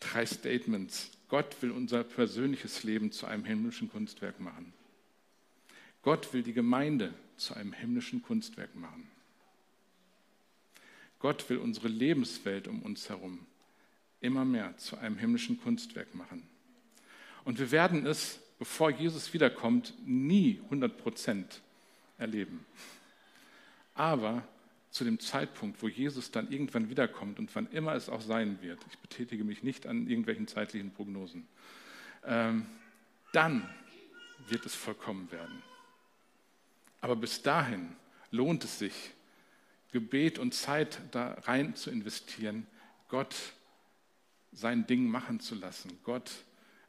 drei 0.00 0.24
Statements. 0.24 1.10
Gott 1.28 1.60
will 1.60 1.72
unser 1.72 2.04
persönliches 2.04 2.84
Leben 2.84 3.12
zu 3.12 3.26
einem 3.26 3.44
himmlischen 3.44 3.90
Kunstwerk 3.90 4.40
machen. 4.40 4.72
Gott 6.00 6.32
will 6.32 6.42
die 6.42 6.54
Gemeinde 6.54 7.12
zu 7.36 7.52
einem 7.52 7.74
himmlischen 7.74 8.22
Kunstwerk 8.22 8.74
machen. 8.74 9.10
Gott 11.18 11.50
will 11.50 11.58
unsere 11.58 11.88
Lebenswelt 11.88 12.66
um 12.66 12.80
uns 12.80 13.10
herum 13.10 13.46
immer 14.20 14.46
mehr 14.46 14.74
zu 14.78 14.96
einem 14.96 15.18
himmlischen 15.18 15.60
Kunstwerk 15.60 16.14
machen. 16.14 16.48
Und 17.44 17.58
wir 17.58 17.70
werden 17.70 18.06
es, 18.06 18.40
bevor 18.58 18.90
Jesus 18.90 19.32
wiederkommt, 19.32 19.94
nie 20.04 20.60
100 20.64 20.96
Prozent 20.96 21.60
erleben. 22.18 22.64
Aber 23.94 24.46
zu 24.90 25.04
dem 25.04 25.18
Zeitpunkt, 25.18 25.82
wo 25.82 25.88
Jesus 25.88 26.30
dann 26.30 26.50
irgendwann 26.52 26.90
wiederkommt 26.90 27.38
und 27.38 27.54
wann 27.54 27.66
immer 27.72 27.94
es 27.94 28.08
auch 28.08 28.20
sein 28.20 28.60
wird, 28.60 28.78
ich 28.90 28.98
betätige 28.98 29.42
mich 29.42 29.62
nicht 29.62 29.86
an 29.86 30.06
irgendwelchen 30.06 30.46
zeitlichen 30.46 30.92
Prognosen, 30.92 31.48
ähm, 32.24 32.66
dann 33.32 33.68
wird 34.48 34.66
es 34.66 34.74
vollkommen 34.74 35.30
werden. 35.32 35.62
Aber 37.00 37.16
bis 37.16 37.42
dahin 37.42 37.96
lohnt 38.30 38.64
es 38.64 38.78
sich, 38.78 39.12
Gebet 39.92 40.38
und 40.38 40.54
Zeit 40.54 41.00
da 41.10 41.34
rein 41.44 41.74
zu 41.74 41.90
investieren, 41.90 42.66
Gott 43.08 43.34
sein 44.52 44.86
Ding 44.86 45.06
machen 45.06 45.40
zu 45.40 45.54
lassen, 45.54 45.98
Gott 46.04 46.30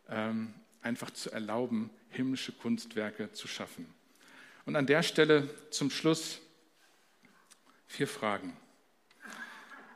einfach 0.07 1.11
zu 1.11 1.31
erlauben, 1.31 1.89
himmlische 2.09 2.51
Kunstwerke 2.51 3.31
zu 3.31 3.47
schaffen. 3.47 3.87
Und 4.65 4.75
an 4.75 4.85
der 4.85 5.03
Stelle 5.03 5.49
zum 5.69 5.89
Schluss 5.89 6.39
Vier 7.85 8.07
Fragen. 8.07 8.57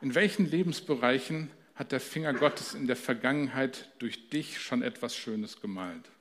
In 0.01 0.13
welchen 0.13 0.45
Lebensbereichen 0.45 1.49
hat 1.73 1.91
der 1.91 1.99
Finger 1.99 2.31
Gottes 2.31 2.75
in 2.75 2.85
der 2.85 2.95
Vergangenheit 2.95 3.91
durch 3.97 4.29
dich 4.29 4.61
schon 4.61 4.83
etwas 4.83 5.15
Schönes 5.15 5.59
gemalt? 5.61 6.11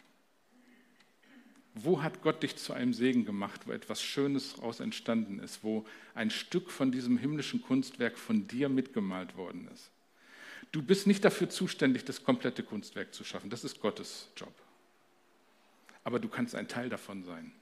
Wo 1.74 2.02
hat 2.02 2.22
Gott 2.22 2.42
dich 2.42 2.56
zu 2.56 2.72
einem 2.72 2.94
Segen 2.94 3.26
gemacht, 3.26 3.66
wo 3.66 3.72
etwas 3.72 4.02
Schönes 4.02 4.54
daraus 4.54 4.80
entstanden 4.80 5.38
ist, 5.38 5.62
wo 5.62 5.84
ein 6.14 6.30
Stück 6.30 6.70
von 6.70 6.90
diesem 6.90 7.18
himmlischen 7.18 7.60
Kunstwerk 7.60 8.16
von 8.16 8.48
dir 8.48 8.70
mitgemalt 8.70 9.36
worden 9.36 9.68
ist? 9.68 9.90
Du 10.72 10.82
bist 10.82 11.06
nicht 11.06 11.24
dafür 11.24 11.48
zuständig, 11.48 12.04
das 12.04 12.22
komplette 12.22 12.62
Kunstwerk 12.62 13.14
zu 13.14 13.24
schaffen. 13.24 13.50
Das 13.50 13.64
ist 13.64 13.80
Gottes 13.80 14.28
Job. 14.36 14.52
Aber 16.04 16.18
du 16.18 16.28
kannst 16.28 16.54
ein 16.54 16.68
Teil 16.68 16.88
davon 16.88 17.24
sein. 17.24 17.52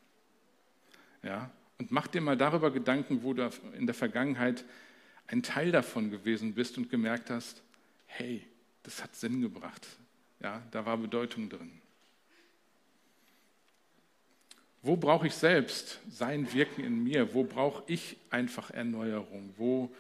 Ja? 1.23 1.51
Und 1.79 1.91
mach 1.91 2.07
dir 2.07 2.21
mal 2.21 2.37
darüber 2.37 2.71
Gedanken, 2.71 3.23
wo 3.23 3.33
du 3.33 3.51
in 3.77 3.87
der 3.87 3.95
Vergangenheit 3.95 4.65
ein 5.27 5.43
Teil 5.43 5.73
davon 5.73 6.11
gewesen 6.11 6.55
bist 6.55 6.77
und 6.77 6.91
gemerkt 6.91 7.31
hast, 7.31 7.63
hey, 8.07 8.47
das 8.83 9.03
hat 9.03 9.17
Sinn 9.17 9.41
gebracht. 9.41 9.87
Ja, 10.41 10.63
da 10.71 10.85
war 10.85 10.97
Bedeutung 10.99 11.49
drin. 11.49 11.81
Wo 14.83 14.97
brauche 14.97 15.27
ich 15.27 15.35
selbst 15.35 15.99
sein 16.11 16.53
Wirken 16.53 16.85
in 16.85 17.03
mir? 17.03 17.33
Wo 17.33 17.43
brauche 17.45 17.83
ich 17.87 18.19
einfach 18.29 18.71
Erneuerung? 18.71 19.55
Wo 19.57 19.95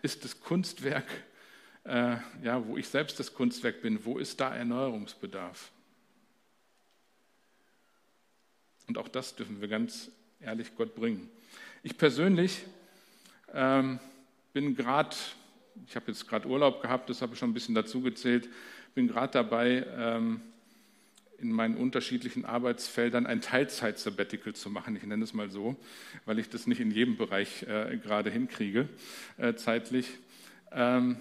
ist 0.00 0.24
das 0.24 0.40
Kunstwerk, 0.40 1.06
äh, 1.86 2.16
ja, 2.42 2.66
wo 2.66 2.76
ich 2.76 2.88
selbst 2.88 3.18
das 3.18 3.32
Kunstwerk 3.32 3.82
bin? 3.82 4.04
Wo 4.04 4.18
ist 4.18 4.40
da 4.40 4.54
Erneuerungsbedarf? 4.54 5.70
Und 8.88 8.98
auch 8.98 9.08
das 9.08 9.34
dürfen 9.34 9.60
wir 9.60 9.68
ganz 9.68 10.10
ehrlich 10.40 10.74
Gott 10.76 10.94
bringen. 10.94 11.28
Ich 11.82 11.96
persönlich 11.96 12.64
ähm, 13.52 13.98
bin 14.52 14.74
gerade 14.76 15.16
ich 15.86 15.96
habe 15.96 16.06
jetzt 16.08 16.26
gerade 16.26 16.48
Urlaub 16.48 16.80
gehabt, 16.80 17.10
das 17.10 17.20
habe 17.22 17.34
ich 17.34 17.38
schon 17.38 17.50
ein 17.50 17.54
bisschen 17.54 17.74
dazu 17.74 18.00
gezählt, 18.00 18.48
bin 18.94 19.08
gerade 19.08 19.32
dabei, 19.32 19.86
ähm, 19.96 20.40
in 21.38 21.52
meinen 21.52 21.76
unterschiedlichen 21.76 22.46
Arbeitsfeldern 22.46 23.26
ein 23.26 23.42
Teilzeit-Sabbatical 23.42 24.54
zu 24.54 24.70
machen. 24.70 24.96
Ich 24.96 25.02
nenne 25.02 25.22
es 25.22 25.34
mal 25.34 25.50
so, 25.50 25.76
weil 26.24 26.38
ich 26.38 26.48
das 26.48 26.66
nicht 26.66 26.80
in 26.80 26.90
jedem 26.90 27.18
Bereich 27.18 27.62
äh, 27.64 27.98
gerade 27.98 28.30
hinkriege, 28.30 28.88
äh, 29.36 29.52
zeitlich. 29.54 30.08
Ähm, 30.72 31.18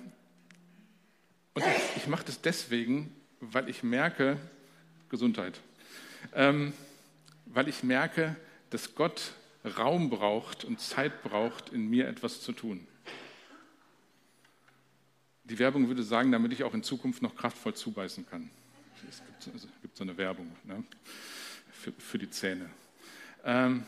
und 1.55 1.63
ich, 1.63 1.97
ich 1.97 2.07
mache 2.07 2.25
das 2.25 2.41
deswegen, 2.41 3.13
weil 3.39 3.69
ich 3.69 3.81
merke, 3.81 4.37
Gesundheit, 5.09 5.59
ähm, 6.33 6.73
weil 7.45 7.67
ich 7.67 7.83
merke, 7.83 8.35
dass 8.69 8.93
Gott 8.93 9.31
Raum 9.77 10.09
braucht 10.09 10.63
und 10.63 10.79
Zeit 10.79 11.23
braucht, 11.23 11.69
in 11.69 11.89
mir 11.89 12.07
etwas 12.07 12.41
zu 12.41 12.51
tun. 12.51 12.85
Die 15.45 15.59
Werbung 15.59 15.87
würde 15.87 16.03
sagen, 16.03 16.31
damit 16.31 16.53
ich 16.53 16.63
auch 16.63 16.73
in 16.73 16.83
Zukunft 16.83 17.21
noch 17.21 17.35
kraftvoll 17.35 17.73
zubeißen 17.73 18.27
kann. 18.27 18.49
Es 19.07 19.23
gibt, 19.23 19.53
also, 19.53 19.67
es 19.67 19.81
gibt 19.81 19.95
so 19.95 20.03
eine 20.03 20.17
Werbung 20.17 20.51
ne, 20.63 20.83
für, 21.71 21.91
für, 21.93 22.17
die 22.17 22.29
Zähne. 22.29 22.69
Ähm, 23.43 23.85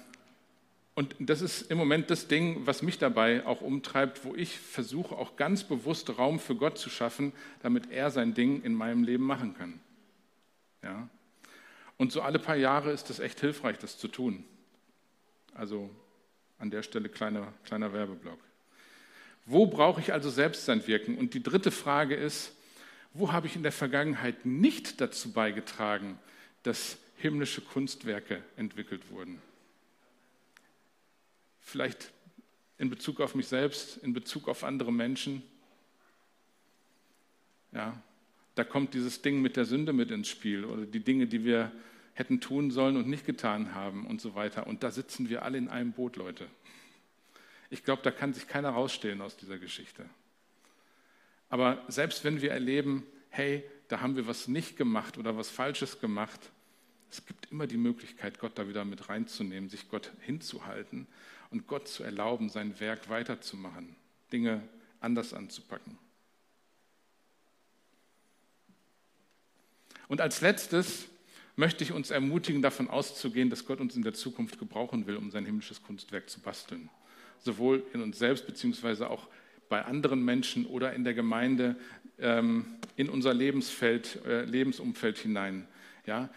und 0.98 1.16
das 1.20 1.44
ist 1.44 1.70
im 1.70 1.78
Moment 1.78 2.10
das 2.10 2.28
Ding, 2.28 2.66
was 2.66 2.82
mich 2.82 2.98
dabei 2.98 3.46
auch 3.46 3.62
umtreibt, 3.62 4.26
wo 4.26 4.34
ich 4.34 4.58
versuche, 4.58 5.16
auch 5.16 5.36
ganz 5.36 5.64
bewusst 5.64 6.18
Raum 6.18 6.40
für 6.40 6.56
Gott 6.56 6.80
zu 6.80 6.90
schaffen, 6.90 7.34
damit 7.62 7.92
er 7.92 8.10
sein 8.10 8.34
Ding 8.34 8.64
in 8.64 8.74
meinem 8.74 9.04
Leben 9.04 9.24
machen 9.24 9.54
kann. 9.54 9.80
Ja? 10.82 11.08
Und 11.98 12.12
so 12.12 12.24
alle 12.24 12.40
paar 12.40 12.56
Jahre 12.56 12.90
ist 12.90 13.12
es 13.12 13.20
echt 13.20 13.40
hilfreich, 13.40 13.78
das 13.78 14.00
zu 14.00 14.08
tun. 14.08 14.44
Also 15.54 15.92
an 16.58 16.72
der 16.72 16.82
Stelle 16.82 17.10
kleiner, 17.10 17.54
kleiner 17.64 17.94
Werbeblock. 17.94 18.40
Wo 19.46 19.68
brauche 19.68 20.02
ich 20.02 20.14
also 20.14 20.32
Selbstentwirken? 20.32 21.16
Und 21.16 21.36
die 21.36 21.44
dritte 21.44 21.70
Frage 21.70 22.16
ist, 22.16 22.56
wo 23.14 23.32
habe 23.32 23.46
ich 23.46 23.56
in 23.56 23.62
der 23.62 23.72
Vergangenheit 23.72 24.48
nicht 24.48 25.00
dazu 25.00 25.32
beigetragen, 25.32 26.18
dass 26.64 26.98
himmlische 27.18 27.62
Kunstwerke 27.62 28.42
entwickelt 28.56 29.12
wurden? 29.12 29.40
Vielleicht 31.68 32.14
in 32.78 32.90
Bezug 32.90 33.20
auf 33.20 33.36
mich 33.36 33.50
selbst, 33.50 33.98
in 33.98 34.14
Bezug 34.14 34.48
auf 34.48 34.64
andere 34.64 34.94
Menschen. 34.94 35.44
Ja, 37.74 38.02
da 38.56 38.64
kommt 38.64 38.94
dieses 38.94 39.22
Ding 39.22 39.42
mit 39.42 39.58
der 39.58 39.66
Sünde 39.66 39.92
mit 39.92 40.10
ins 40.10 40.30
Spiel 40.30 40.64
oder 40.64 40.86
die 40.86 41.02
Dinge, 41.02 41.28
die 41.28 41.44
wir 41.44 41.74
hätten 42.14 42.40
tun 42.40 42.72
sollen 42.72 42.96
und 42.96 43.10
nicht 43.10 43.26
getan 43.26 43.76
haben 43.76 44.08
und 44.08 44.22
so 44.22 44.34
weiter. 44.34 44.66
Und 44.66 44.82
da 44.82 44.92
sitzen 44.92 45.28
wir 45.28 45.44
alle 45.44 45.58
in 45.58 45.68
einem 45.68 45.92
Boot, 45.92 46.16
Leute. 46.16 46.48
Ich 47.70 47.84
glaube, 47.84 48.02
da 48.02 48.12
kann 48.12 48.34
sich 48.34 48.48
keiner 48.48 48.70
rausstehen 48.70 49.20
aus 49.20 49.36
dieser 49.36 49.58
Geschichte. 49.58 50.10
Aber 51.50 51.84
selbst 51.90 52.24
wenn 52.24 52.42
wir 52.42 52.52
erleben, 52.52 53.06
hey, 53.28 53.66
da 53.90 54.00
haben 54.00 54.16
wir 54.16 54.26
was 54.26 54.48
nicht 54.48 54.78
gemacht 54.78 55.18
oder 55.18 55.36
was 55.36 55.50
Falsches 55.50 56.00
gemacht, 56.00 56.50
es 57.10 57.26
gibt 57.26 57.52
immer 57.52 57.68
die 57.68 57.78
Möglichkeit, 57.78 58.40
Gott 58.40 58.58
da 58.58 58.68
wieder 58.68 58.86
mit 58.86 59.10
reinzunehmen, 59.10 59.70
sich 59.70 59.90
Gott 59.90 60.12
hinzuhalten 60.22 61.08
und 61.52 61.68
Gott 61.68 61.88
zu 61.88 62.04
erlauben, 62.04 62.50
sein 62.50 62.80
Werk 62.80 63.10
weiterzumachen, 63.10 63.96
Dinge 64.32 64.62
anders 65.00 65.34
anzupacken. 65.34 65.98
Und 70.08 70.22
als 70.22 70.42
letztes 70.42 71.08
möchte 71.56 71.84
ich 71.84 71.92
uns 71.92 72.12
ermutigen, 72.12 72.62
davon 72.62 72.90
auszugehen, 72.90 73.50
dass 73.50 73.66
Gott 73.66 73.82
uns 73.82 73.96
in 73.96 74.04
der 74.04 74.14
Zukunft 74.14 74.60
gebrauchen 74.60 75.08
will, 75.08 75.18
um 75.18 75.32
sein 75.32 75.46
himmlisches 75.46 75.82
Kunstwerk 75.84 76.30
zu 76.30 76.40
basteln. 76.40 76.90
Sowohl 77.40 77.84
in 77.94 78.02
uns 78.02 78.20
selbst, 78.20 78.46
beziehungsweise 78.46 79.10
auch 79.10 79.28
bei 79.70 79.84
anderen 79.84 80.24
Menschen 80.24 80.66
oder 80.66 80.94
in 80.94 81.04
der 81.04 81.14
Gemeinde, 81.14 81.76
ähm, 82.20 82.66
in 82.96 83.10
unser 83.10 83.34
Lebensfeld, 83.34 84.24
äh, 84.26 84.44
Lebensumfeld 84.46 85.18
hinein. 85.18 85.68
Ja, 86.06 86.30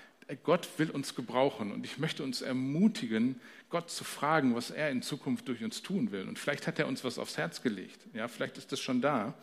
Gott 0.44 0.68
will 0.78 0.90
uns 0.90 1.14
gebrauchen 1.14 1.72
und 1.72 1.84
ich 1.84 1.98
möchte 1.98 2.22
uns 2.22 2.42
ermutigen, 2.42 3.40
Gott 3.70 3.90
zu 3.90 4.04
fragen, 4.04 4.54
was 4.54 4.70
er 4.70 4.90
in 4.90 5.02
Zukunft 5.02 5.48
durch 5.48 5.62
uns 5.62 5.82
tun 5.82 6.10
will. 6.10 6.28
Und 6.28 6.38
vielleicht 6.38 6.66
hat 6.66 6.78
er 6.78 6.88
uns 6.88 7.04
was 7.04 7.18
aufs 7.18 7.36
Herz 7.36 7.62
gelegt. 7.62 8.00
Ja, 8.14 8.28
vielleicht 8.28 8.58
ist 8.58 8.72
das 8.72 8.80
schon 8.80 9.00
da. 9.00 9.34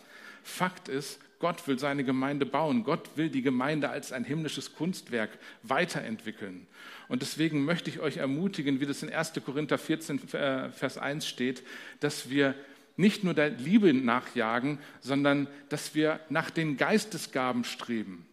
Fakt 0.43 0.89
ist, 0.89 1.19
Gott 1.39 1.67
will 1.67 1.77
seine 1.77 2.03
Gemeinde 2.03 2.45
bauen. 2.45 2.83
Gott 2.83 3.09
will 3.15 3.29
die 3.29 3.41
Gemeinde 3.41 3.89
als 3.89 4.11
ein 4.11 4.23
himmlisches 4.23 4.75
Kunstwerk 4.75 5.29
weiterentwickeln. 5.63 6.67
Und 7.07 7.21
deswegen 7.21 7.63
möchte 7.63 7.89
ich 7.89 7.99
euch 7.99 8.17
ermutigen, 8.17 8.79
wie 8.81 8.85
das 8.85 9.03
in 9.03 9.13
1. 9.13 9.33
Korinther 9.45 9.77
14, 9.77 10.33
äh, 10.33 10.69
Vers 10.71 10.97
1 10.97 11.27
steht, 11.27 11.63
dass 11.99 12.29
wir 12.29 12.55
nicht 12.97 13.23
nur 13.23 13.33
der 13.33 13.51
Liebe 13.51 13.93
nachjagen, 13.93 14.79
sondern 15.01 15.47
dass 15.69 15.95
wir 15.95 16.19
nach 16.29 16.49
den 16.49 16.77
Geistesgaben 16.77 17.63
streben, 17.63 18.25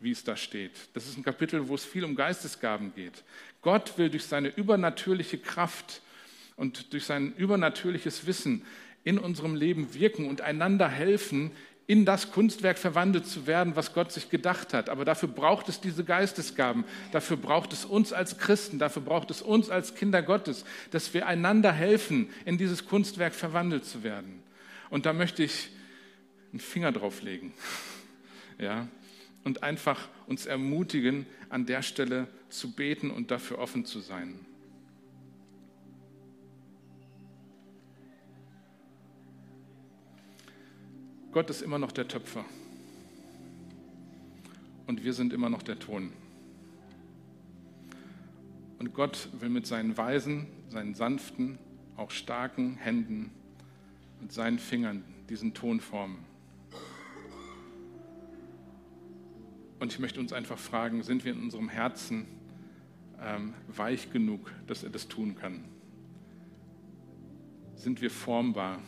wie 0.00 0.12
es 0.12 0.24
da 0.24 0.36
steht. 0.36 0.72
Das 0.94 1.06
ist 1.06 1.16
ein 1.16 1.24
Kapitel, 1.24 1.68
wo 1.68 1.74
es 1.74 1.84
viel 1.84 2.04
um 2.04 2.14
Geistesgaben 2.14 2.94
geht. 2.94 3.24
Gott 3.62 3.98
will 3.98 4.10
durch 4.10 4.24
seine 4.24 4.48
übernatürliche 4.48 5.38
Kraft 5.38 6.02
und 6.56 6.92
durch 6.92 7.04
sein 7.04 7.34
übernatürliches 7.36 8.26
Wissen 8.26 8.64
in 9.04 9.18
unserem 9.18 9.54
Leben 9.54 9.94
wirken 9.94 10.28
und 10.28 10.40
einander 10.40 10.88
helfen, 10.88 11.50
in 11.88 12.04
das 12.04 12.30
Kunstwerk 12.30 12.78
verwandelt 12.78 13.26
zu 13.26 13.46
werden, 13.46 13.74
was 13.74 13.92
Gott 13.92 14.12
sich 14.12 14.30
gedacht 14.30 14.72
hat. 14.72 14.88
Aber 14.88 15.04
dafür 15.04 15.28
braucht 15.28 15.68
es 15.68 15.80
diese 15.80 16.04
Geistesgaben. 16.04 16.84
Dafür 17.10 17.36
braucht 17.36 17.72
es 17.72 17.84
uns 17.84 18.12
als 18.12 18.38
Christen. 18.38 18.78
Dafür 18.78 19.02
braucht 19.02 19.30
es 19.30 19.42
uns 19.42 19.68
als 19.68 19.94
Kinder 19.96 20.22
Gottes, 20.22 20.64
dass 20.92 21.12
wir 21.12 21.26
einander 21.26 21.72
helfen, 21.72 22.30
in 22.44 22.56
dieses 22.56 22.86
Kunstwerk 22.86 23.34
verwandelt 23.34 23.84
zu 23.84 24.04
werden. 24.04 24.42
Und 24.90 25.06
da 25.06 25.12
möchte 25.12 25.42
ich 25.42 25.70
einen 26.52 26.60
Finger 26.60 26.92
drauf 26.92 27.22
legen. 27.22 27.52
Ja, 28.58 28.86
und 29.44 29.62
einfach 29.62 30.08
uns 30.26 30.46
ermutigen, 30.46 31.26
an 31.48 31.66
der 31.66 31.82
Stelle 31.82 32.28
zu 32.48 32.72
beten 32.72 33.10
und 33.10 33.30
dafür 33.30 33.58
offen 33.58 33.84
zu 33.84 34.00
sein. 34.00 34.38
Gott 41.32 41.48
ist 41.48 41.62
immer 41.62 41.78
noch 41.78 41.92
der 41.92 42.06
Töpfer. 42.08 42.44
Und 44.86 45.02
wir 45.02 45.14
sind 45.14 45.32
immer 45.32 45.48
noch 45.48 45.62
der 45.62 45.78
Ton. 45.78 46.12
Und 48.78 48.92
Gott 48.92 49.28
will 49.40 49.48
mit 49.48 49.66
seinen 49.66 49.96
weisen, 49.96 50.46
seinen 50.68 50.94
sanften, 50.94 51.58
auch 51.96 52.10
starken 52.10 52.76
Händen, 52.76 53.30
mit 54.20 54.32
seinen 54.32 54.58
Fingern 54.58 55.04
diesen 55.30 55.54
Ton 55.54 55.80
formen. 55.80 56.31
Und 59.82 59.92
ich 59.92 59.98
möchte 59.98 60.20
uns 60.20 60.32
einfach 60.32 60.58
fragen, 60.58 61.02
sind 61.02 61.24
wir 61.24 61.32
in 61.32 61.42
unserem 61.42 61.68
Herzen 61.68 62.26
ähm, 63.20 63.52
weich 63.68 64.10
genug, 64.10 64.50
dass 64.66 64.84
er 64.84 64.90
das 64.90 65.08
tun 65.08 65.34
kann? 65.34 65.64
Sind 67.74 68.00
wir 68.00 68.10
formbar? 68.10 68.80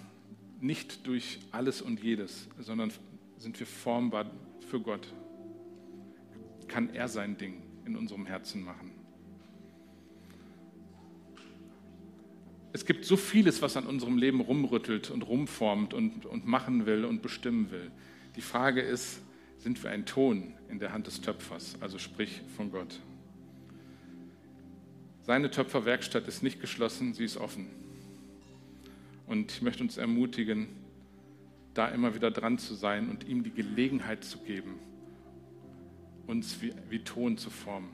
nicht 0.65 1.07
durch 1.07 1.41
alles 1.53 1.83
und 1.83 2.03
jedes, 2.03 2.49
sondern 2.59 2.91
sind 3.37 3.61
wir 3.61 3.67
formbar 3.67 4.31
für 4.67 4.81
Gott. 4.81 5.07
Kann 6.69 6.89
er 6.95 7.09
sein 7.09 7.37
Ding 7.37 7.63
in 7.85 7.97
unserem 7.97 8.25
Herzen 8.25 8.65
machen. 8.65 8.91
Es 12.73 12.87
gibt 12.87 13.05
so 13.05 13.19
vieles, 13.19 13.61
was 13.61 13.77
an 13.77 13.87
unserem 13.87 14.17
Leben 14.17 14.41
rumrüttelt 14.41 15.11
und 15.11 15.23
rumformt 15.23 15.93
und, 15.93 16.25
und 16.25 16.47
machen 16.47 16.87
will 16.87 17.05
und 17.05 17.21
bestimmen 17.21 17.71
will. 17.71 17.91
Die 18.37 18.41
Frage 18.41 18.81
ist, 18.81 19.21
sind 19.65 19.83
wir 19.83 19.91
ein 19.91 20.05
Ton 20.05 20.53
in 20.69 20.79
der 20.79 20.93
Hand 20.93 21.07
des 21.07 21.23
Töpfers, 21.23 21.77
also 21.81 21.97
sprich 21.97 22.43
von 22.55 22.71
Gott. 22.71 23.01
Seine 25.23 25.51
Töpferwerkstatt 25.51 26.29
ist 26.29 26.43
nicht 26.43 26.61
geschlossen, 26.61 27.15
sie 27.15 27.25
ist 27.25 27.39
offen. 27.39 27.71
Und 29.27 29.53
ich 29.53 29.63
möchte 29.63 29.83
uns 29.83 29.97
ermutigen, 29.97 30.69
da 31.73 31.89
immer 31.89 32.15
wieder 32.15 32.31
dran 32.31 32.59
zu 32.59 32.75
sein 32.75 33.09
und 33.09 33.27
ihm 33.27 33.43
die 33.43 33.53
Gelegenheit 33.53 34.23
zu 34.23 34.37
geben, 34.37 34.75
uns 36.27 36.61
wie, 36.61 36.75
wie 36.91 36.99
Ton 36.99 37.39
zu 37.39 37.49
formen. 37.49 37.89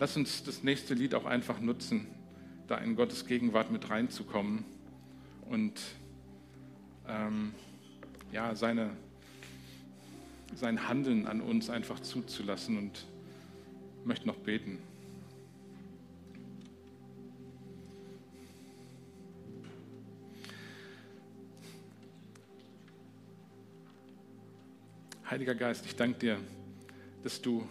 Lass 0.00 0.16
uns 0.16 0.42
das 0.42 0.64
nächste 0.64 0.94
Lied 0.94 1.14
auch 1.14 1.26
einfach 1.26 1.60
nutzen, 1.60 2.08
da 2.66 2.78
in 2.78 2.96
Gottes 2.96 3.24
Gegenwart 3.24 3.70
mit 3.70 3.88
reinzukommen 3.88 4.64
und 5.48 5.80
ähm, 7.06 7.54
ja, 8.32 8.56
seine, 8.56 8.90
sein 10.54 10.88
Handeln 10.88 11.26
an 11.26 11.40
uns 11.40 11.70
einfach 11.70 12.00
zuzulassen 12.00 12.78
und 12.78 13.06
möchte 14.04 14.26
noch 14.26 14.36
beten. 14.36 14.78
Heiliger 25.30 25.54
Geist, 25.54 25.84
ich 25.84 25.94
danke 25.94 26.18
dir, 26.18 26.38
dass 27.22 27.42
du, 27.42 27.68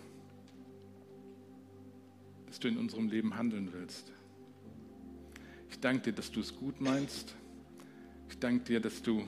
dass 2.45 2.59
du 2.59 2.67
in 2.67 2.77
unserem 2.77 3.09
Leben 3.09 3.35
handeln 3.35 3.73
willst. 3.73 4.11
Ich 5.71 5.79
danke 5.79 6.03
dir, 6.03 6.13
dass 6.13 6.31
du 6.31 6.39
es 6.39 6.55
gut 6.55 6.79
meinst. 6.79 7.33
Ich 8.29 8.37
danke 8.37 8.63
dir, 8.63 8.79
dass 8.79 9.01
du 9.01 9.27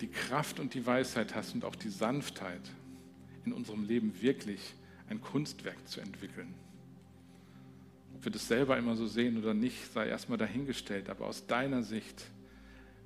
die 0.00 0.08
Kraft 0.08 0.60
und 0.60 0.74
die 0.74 0.86
Weisheit 0.86 1.34
hast 1.34 1.54
und 1.54 1.64
auch 1.64 1.74
die 1.74 1.90
Sanftheit, 1.90 2.60
in 3.44 3.52
unserem 3.52 3.84
Leben 3.84 4.20
wirklich 4.20 4.74
ein 5.08 5.20
Kunstwerk 5.20 5.88
zu 5.88 6.00
entwickeln. 6.00 6.54
Ob 8.14 8.24
wir 8.24 8.32
das 8.32 8.48
selber 8.48 8.76
immer 8.76 8.96
so 8.96 9.06
sehen 9.06 9.38
oder 9.38 9.54
nicht, 9.54 9.92
sei 9.92 10.08
erstmal 10.08 10.38
dahingestellt, 10.38 11.08
aber 11.08 11.26
aus 11.26 11.46
deiner 11.46 11.82
Sicht 11.82 12.24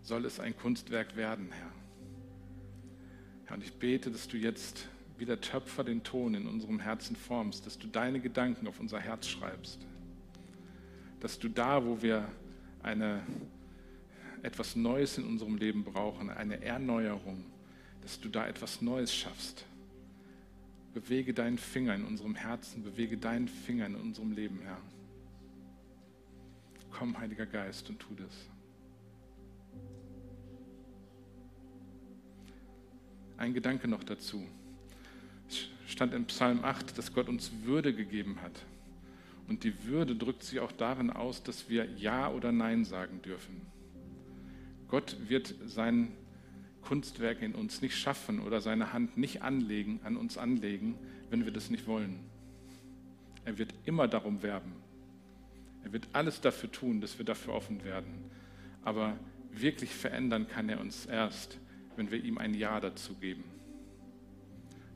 soll 0.02 0.24
es 0.24 0.40
ein 0.40 0.56
Kunstwerk 0.56 1.16
werden, 1.16 1.48
Herr. 1.52 1.72
Herr, 3.44 3.56
und 3.56 3.62
ich 3.62 3.74
bete, 3.74 4.10
dass 4.10 4.26
du 4.26 4.36
jetzt 4.36 4.88
wie 5.18 5.26
der 5.26 5.40
Töpfer 5.40 5.84
den 5.84 6.02
Ton 6.02 6.34
in 6.34 6.48
unserem 6.48 6.80
Herzen 6.80 7.14
formst, 7.14 7.66
dass 7.66 7.78
du 7.78 7.86
deine 7.86 8.18
Gedanken 8.18 8.66
auf 8.66 8.80
unser 8.80 8.98
Herz 8.98 9.28
schreibst, 9.28 9.86
dass 11.20 11.38
du 11.38 11.48
da, 11.48 11.84
wo 11.84 12.02
wir 12.02 12.26
eine, 12.82 13.22
etwas 14.42 14.76
Neues 14.76 15.18
in 15.18 15.24
unserem 15.24 15.56
Leben 15.56 15.84
brauchen, 15.84 16.30
eine 16.30 16.62
Erneuerung, 16.62 17.44
dass 18.02 18.20
du 18.20 18.28
da 18.28 18.46
etwas 18.46 18.82
Neues 18.82 19.14
schaffst. 19.14 19.64
Bewege 20.94 21.32
deinen 21.32 21.58
Finger 21.58 21.94
in 21.94 22.04
unserem 22.04 22.34
Herzen, 22.34 22.82
bewege 22.82 23.16
deinen 23.16 23.48
Finger 23.48 23.86
in 23.86 23.94
unserem 23.94 24.32
Leben, 24.32 24.60
Herr. 24.62 24.80
Komm, 26.90 27.16
Heiliger 27.18 27.46
Geist, 27.46 27.88
und 27.88 27.98
tu 28.00 28.14
das. 28.14 28.34
Ein 33.38 33.54
Gedanke 33.54 33.88
noch 33.88 34.04
dazu. 34.04 34.44
Es 35.48 35.68
stand 35.86 36.12
in 36.12 36.26
Psalm 36.26 36.62
8, 36.62 36.98
dass 36.98 37.14
Gott 37.14 37.28
uns 37.28 37.50
Würde 37.62 37.94
gegeben 37.94 38.38
hat. 38.42 38.52
Und 39.48 39.64
die 39.64 39.84
Würde 39.84 40.14
drückt 40.14 40.42
sich 40.42 40.60
auch 40.60 40.72
darin 40.72 41.10
aus, 41.10 41.42
dass 41.42 41.68
wir 41.68 41.86
Ja 41.96 42.30
oder 42.30 42.52
Nein 42.52 42.84
sagen 42.84 43.22
dürfen. 43.22 43.71
Gott 44.92 45.16
wird 45.26 45.54
sein 45.64 46.12
Kunstwerk 46.82 47.40
in 47.40 47.54
uns 47.54 47.80
nicht 47.80 47.96
schaffen 47.96 48.40
oder 48.40 48.60
seine 48.60 48.92
Hand 48.92 49.16
nicht 49.16 49.40
anlegen, 49.40 50.00
an 50.04 50.18
uns 50.18 50.36
anlegen, 50.36 50.98
wenn 51.30 51.46
wir 51.46 51.50
das 51.50 51.70
nicht 51.70 51.86
wollen. 51.86 52.20
Er 53.46 53.56
wird 53.56 53.72
immer 53.86 54.06
darum 54.06 54.42
werben. 54.42 54.74
Er 55.82 55.94
wird 55.94 56.08
alles 56.12 56.42
dafür 56.42 56.70
tun, 56.70 57.00
dass 57.00 57.16
wir 57.16 57.24
dafür 57.24 57.54
offen 57.54 57.82
werden. 57.84 58.12
Aber 58.84 59.18
wirklich 59.50 59.94
verändern 59.94 60.46
kann 60.46 60.68
er 60.68 60.78
uns 60.78 61.06
erst, 61.06 61.56
wenn 61.96 62.10
wir 62.10 62.22
ihm 62.22 62.36
ein 62.36 62.52
Ja 62.52 62.78
dazu 62.78 63.14
geben. 63.14 63.44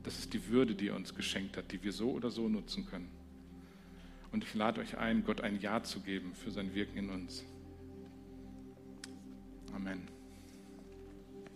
Das 0.03 0.19
ist 0.19 0.31
die 0.31 0.47
Würde, 0.49 0.75
die 0.75 0.89
er 0.89 0.95
uns 0.95 1.15
geschenkt 1.15 1.57
hat, 1.57 1.71
die 1.71 1.81
wir 1.81 1.91
so 1.91 2.11
oder 2.11 2.29
so 2.29 2.47
nutzen 2.47 2.85
können. 2.85 3.09
Und 4.31 4.43
ich 4.43 4.53
lade 4.53 4.79
euch 4.79 4.95
ein, 4.99 5.23
Gott 5.23 5.41
ein 5.41 5.59
Ja 5.59 5.81
zu 5.81 6.01
geben 6.01 6.35
für 6.35 6.51
sein 6.51 6.75
Wirken 6.75 6.99
in 6.99 7.09
uns. 7.09 7.43
Amen. 9.77 10.16